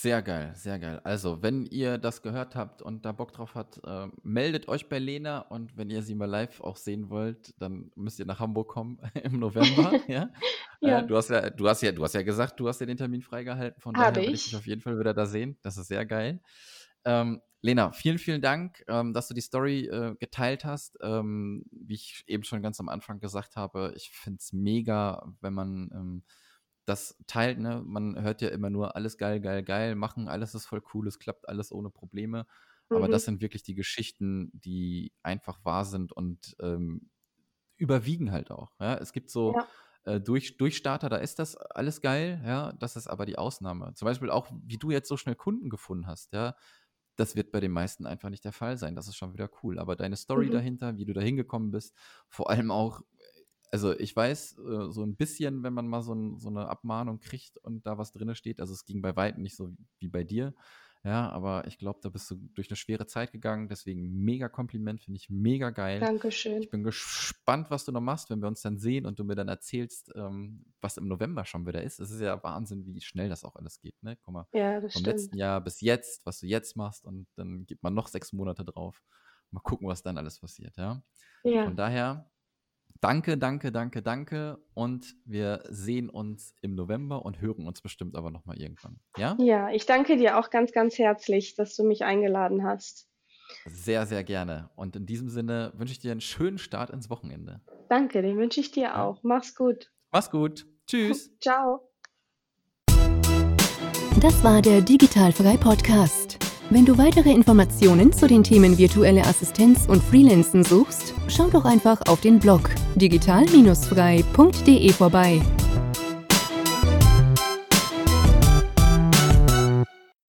Sehr 0.00 0.22
geil, 0.22 0.52
sehr 0.56 0.78
geil. 0.78 0.98
Also, 1.04 1.42
wenn 1.42 1.66
ihr 1.66 1.98
das 1.98 2.22
gehört 2.22 2.56
habt 2.56 2.80
und 2.80 3.04
da 3.04 3.12
Bock 3.12 3.32
drauf 3.32 3.54
habt, 3.54 3.82
äh, 3.84 4.08
meldet 4.22 4.66
euch 4.66 4.88
bei 4.88 4.98
Lena 4.98 5.40
und 5.40 5.76
wenn 5.76 5.90
ihr 5.90 6.02
sie 6.02 6.14
mal 6.14 6.24
live 6.24 6.62
auch 6.62 6.76
sehen 6.76 7.10
wollt, 7.10 7.54
dann 7.60 7.92
müsst 7.96 8.18
ihr 8.18 8.24
nach 8.24 8.40
Hamburg 8.40 8.68
kommen 8.68 8.98
im 9.22 9.38
November. 9.38 9.92
ja? 10.08 10.30
Ja. 10.80 11.00
Äh, 11.00 11.06
du, 11.06 11.16
hast 11.16 11.30
ja, 11.30 11.50
du, 11.50 11.68
hast 11.68 11.82
ja, 11.82 11.92
du 11.92 12.02
hast 12.02 12.14
ja 12.14 12.22
gesagt, 12.22 12.58
du 12.58 12.68
hast 12.68 12.80
ja 12.80 12.86
den 12.86 12.96
Termin 12.96 13.22
freigehalten, 13.22 13.80
von 13.80 13.96
Habe 13.96 14.12
daher 14.14 14.28
will 14.28 14.34
ich 14.34 14.44
dich 14.44 14.56
auf 14.56 14.66
jeden 14.66 14.80
Fall 14.80 14.98
wieder 14.98 15.14
da 15.14 15.26
sehen. 15.26 15.58
Das 15.62 15.76
ist 15.76 15.88
sehr 15.88 16.06
geil. 16.06 16.40
Ähm, 17.04 17.40
Lena, 17.62 17.92
vielen, 17.92 18.18
vielen 18.18 18.40
Dank, 18.40 18.82
ähm, 18.88 19.12
dass 19.12 19.28
du 19.28 19.34
die 19.34 19.42
Story 19.42 19.86
äh, 19.86 20.14
geteilt 20.18 20.64
hast. 20.64 20.96
Ähm, 21.02 21.64
wie 21.70 21.94
ich 21.94 22.24
eben 22.26 22.44
schon 22.44 22.62
ganz 22.62 22.80
am 22.80 22.88
Anfang 22.88 23.20
gesagt 23.20 23.56
habe, 23.56 23.92
ich 23.96 24.10
finde 24.10 24.38
es 24.38 24.52
mega, 24.52 25.30
wenn 25.40 25.52
man 25.52 25.90
ähm, 25.92 26.22
das 26.86 27.16
teilt, 27.26 27.58
ne? 27.58 27.82
Man 27.84 28.20
hört 28.20 28.40
ja 28.40 28.48
immer 28.48 28.70
nur 28.70 28.96
alles 28.96 29.18
geil, 29.18 29.40
geil, 29.40 29.62
geil, 29.62 29.94
machen, 29.94 30.28
alles 30.28 30.54
ist 30.54 30.66
voll 30.66 30.82
cool, 30.94 31.06
es 31.06 31.18
klappt 31.18 31.48
alles 31.48 31.70
ohne 31.70 31.90
Probleme. 31.90 32.46
Aber 32.88 33.06
das 33.06 33.22
mhm. 33.22 33.26
sind 33.26 33.42
wirklich 33.42 33.62
die 33.62 33.76
Geschichten, 33.76 34.50
die 34.52 35.12
einfach 35.22 35.64
wahr 35.64 35.84
sind 35.84 36.12
und 36.12 36.56
ähm, 36.60 37.08
überwiegen 37.76 38.32
halt 38.32 38.50
auch. 38.50 38.72
Ja? 38.80 38.96
Es 38.96 39.12
gibt 39.12 39.30
so 39.30 39.54
ja. 39.54 39.66
Äh, 40.04 40.20
durch, 40.20 40.56
Durchstarter, 40.56 41.08
da 41.08 41.16
ist 41.16 41.38
das 41.38 41.56
alles 41.56 42.00
geil, 42.00 42.42
ja, 42.44 42.72
das 42.72 42.96
ist 42.96 43.06
aber 43.06 43.26
die 43.26 43.38
Ausnahme. 43.38 43.92
Zum 43.94 44.06
Beispiel 44.06 44.30
auch, 44.30 44.48
wie 44.64 44.78
du 44.78 44.90
jetzt 44.90 45.08
so 45.08 45.16
schnell 45.16 45.34
Kunden 45.34 45.68
gefunden 45.68 46.06
hast, 46.06 46.32
ja, 46.32 46.54
das 47.16 47.36
wird 47.36 47.52
bei 47.52 47.60
den 47.60 47.72
meisten 47.72 48.06
einfach 48.06 48.30
nicht 48.30 48.44
der 48.44 48.52
Fall 48.52 48.78
sein. 48.78 48.96
Das 48.96 49.06
ist 49.06 49.16
schon 49.16 49.34
wieder 49.34 49.50
cool. 49.62 49.78
Aber 49.78 49.94
deine 49.94 50.16
Story 50.16 50.46
mhm. 50.46 50.52
dahinter, 50.52 50.96
wie 50.96 51.04
du 51.04 51.12
da 51.12 51.20
hingekommen 51.20 51.70
bist, 51.70 51.94
vor 52.28 52.48
allem 52.48 52.70
auch, 52.70 53.02
also 53.70 53.96
ich 53.98 54.16
weiß 54.16 54.58
äh, 54.58 54.90
so 54.90 55.02
ein 55.02 55.16
bisschen, 55.16 55.62
wenn 55.62 55.74
man 55.74 55.86
mal 55.86 56.02
so, 56.02 56.14
ein, 56.14 56.38
so, 56.38 56.48
eine 56.48 56.68
Abmahnung 56.68 57.20
kriegt 57.20 57.58
und 57.58 57.86
da 57.86 57.98
was 57.98 58.12
drin 58.12 58.34
steht, 58.34 58.60
also 58.60 58.72
es 58.72 58.84
ging 58.84 59.02
bei 59.02 59.14
weitem 59.16 59.42
nicht 59.42 59.56
so 59.56 59.70
wie 59.98 60.08
bei 60.08 60.24
dir, 60.24 60.54
ja, 61.02 61.30
aber 61.30 61.66
ich 61.66 61.78
glaube, 61.78 61.98
da 62.02 62.10
bist 62.10 62.30
du 62.30 62.36
durch 62.54 62.68
eine 62.68 62.76
schwere 62.76 63.06
Zeit 63.06 63.32
gegangen, 63.32 63.68
deswegen 63.68 64.22
mega 64.22 64.50
Kompliment, 64.50 65.00
finde 65.00 65.16
ich 65.16 65.30
mega 65.30 65.70
geil. 65.70 65.98
Dankeschön. 65.98 66.60
Ich 66.60 66.68
bin 66.68 66.82
gespannt, 66.82 67.70
was 67.70 67.86
du 67.86 67.92
noch 67.92 68.02
machst, 68.02 68.28
wenn 68.28 68.40
wir 68.40 68.48
uns 68.48 68.60
dann 68.60 68.78
sehen 68.78 69.06
und 69.06 69.18
du 69.18 69.24
mir 69.24 69.34
dann 69.34 69.48
erzählst, 69.48 70.12
ähm, 70.14 70.66
was 70.82 70.98
im 70.98 71.08
November 71.08 71.46
schon 71.46 71.66
wieder 71.66 71.82
ist. 71.82 72.00
Es 72.00 72.10
ist 72.10 72.20
ja 72.20 72.42
Wahnsinn, 72.42 72.84
wie 72.86 73.00
schnell 73.00 73.30
das 73.30 73.44
auch 73.44 73.56
alles 73.56 73.80
geht, 73.80 74.02
ne? 74.02 74.18
Guck 74.22 74.34
mal, 74.34 74.46
ja, 74.52 74.80
vom 74.80 74.90
stimmt. 74.90 75.06
letzten 75.06 75.36
Jahr 75.38 75.62
bis 75.62 75.80
jetzt, 75.80 76.26
was 76.26 76.40
du 76.40 76.46
jetzt 76.46 76.76
machst 76.76 77.06
und 77.06 77.26
dann 77.36 77.64
gibt 77.64 77.82
man 77.82 77.94
noch 77.94 78.08
sechs 78.08 78.34
Monate 78.34 78.64
drauf. 78.64 79.02
Mal 79.52 79.60
gucken, 79.60 79.88
was 79.88 80.02
dann 80.02 80.18
alles 80.18 80.38
passiert, 80.38 80.76
ja? 80.76 81.02
Ja. 81.44 81.64
Von 81.64 81.76
daher 81.76 82.30
Danke, 83.00 83.38
danke, 83.38 83.72
danke, 83.72 84.02
danke. 84.02 84.58
Und 84.74 85.16
wir 85.24 85.62
sehen 85.68 86.10
uns 86.10 86.54
im 86.60 86.74
November 86.74 87.24
und 87.24 87.40
hören 87.40 87.66
uns 87.66 87.80
bestimmt 87.80 88.14
aber 88.14 88.30
nochmal 88.30 88.58
irgendwann. 88.58 89.00
Ja? 89.16 89.36
Ja, 89.40 89.70
ich 89.70 89.86
danke 89.86 90.18
dir 90.18 90.38
auch 90.38 90.50
ganz, 90.50 90.72
ganz 90.72 90.98
herzlich, 90.98 91.54
dass 91.54 91.74
du 91.76 91.84
mich 91.84 92.04
eingeladen 92.04 92.62
hast. 92.62 93.08
Sehr, 93.66 94.06
sehr 94.06 94.22
gerne. 94.22 94.70
Und 94.76 94.96
in 94.96 95.06
diesem 95.06 95.30
Sinne 95.30 95.72
wünsche 95.74 95.92
ich 95.92 95.98
dir 95.98 96.12
einen 96.12 96.20
schönen 96.20 96.58
Start 96.58 96.90
ins 96.90 97.08
Wochenende. 97.08 97.60
Danke, 97.88 98.20
den 98.20 98.36
wünsche 98.36 98.60
ich 98.60 98.70
dir 98.70 98.84
ja. 98.84 99.04
auch. 99.04 99.22
Mach's 99.22 99.54
gut. 99.54 99.90
Mach's 100.12 100.30
gut. 100.30 100.66
Tschüss. 100.86 101.30
Ciao. 101.40 101.88
Das 104.20 104.44
war 104.44 104.60
der 104.60 104.82
Digitalfrei 104.82 105.56
Podcast. 105.56 106.38
Wenn 106.68 106.84
du 106.84 106.98
weitere 106.98 107.32
Informationen 107.32 108.12
zu 108.12 108.28
den 108.28 108.44
Themen 108.44 108.76
virtuelle 108.78 109.22
Assistenz 109.22 109.86
und 109.88 110.02
Freelancen 110.02 110.62
suchst, 110.62 111.14
schau 111.28 111.48
doch 111.48 111.64
einfach 111.64 112.02
auf 112.06 112.20
den 112.20 112.38
Blog 112.38 112.70
digital-frei.de 112.96 114.92
vorbei. 114.92 115.59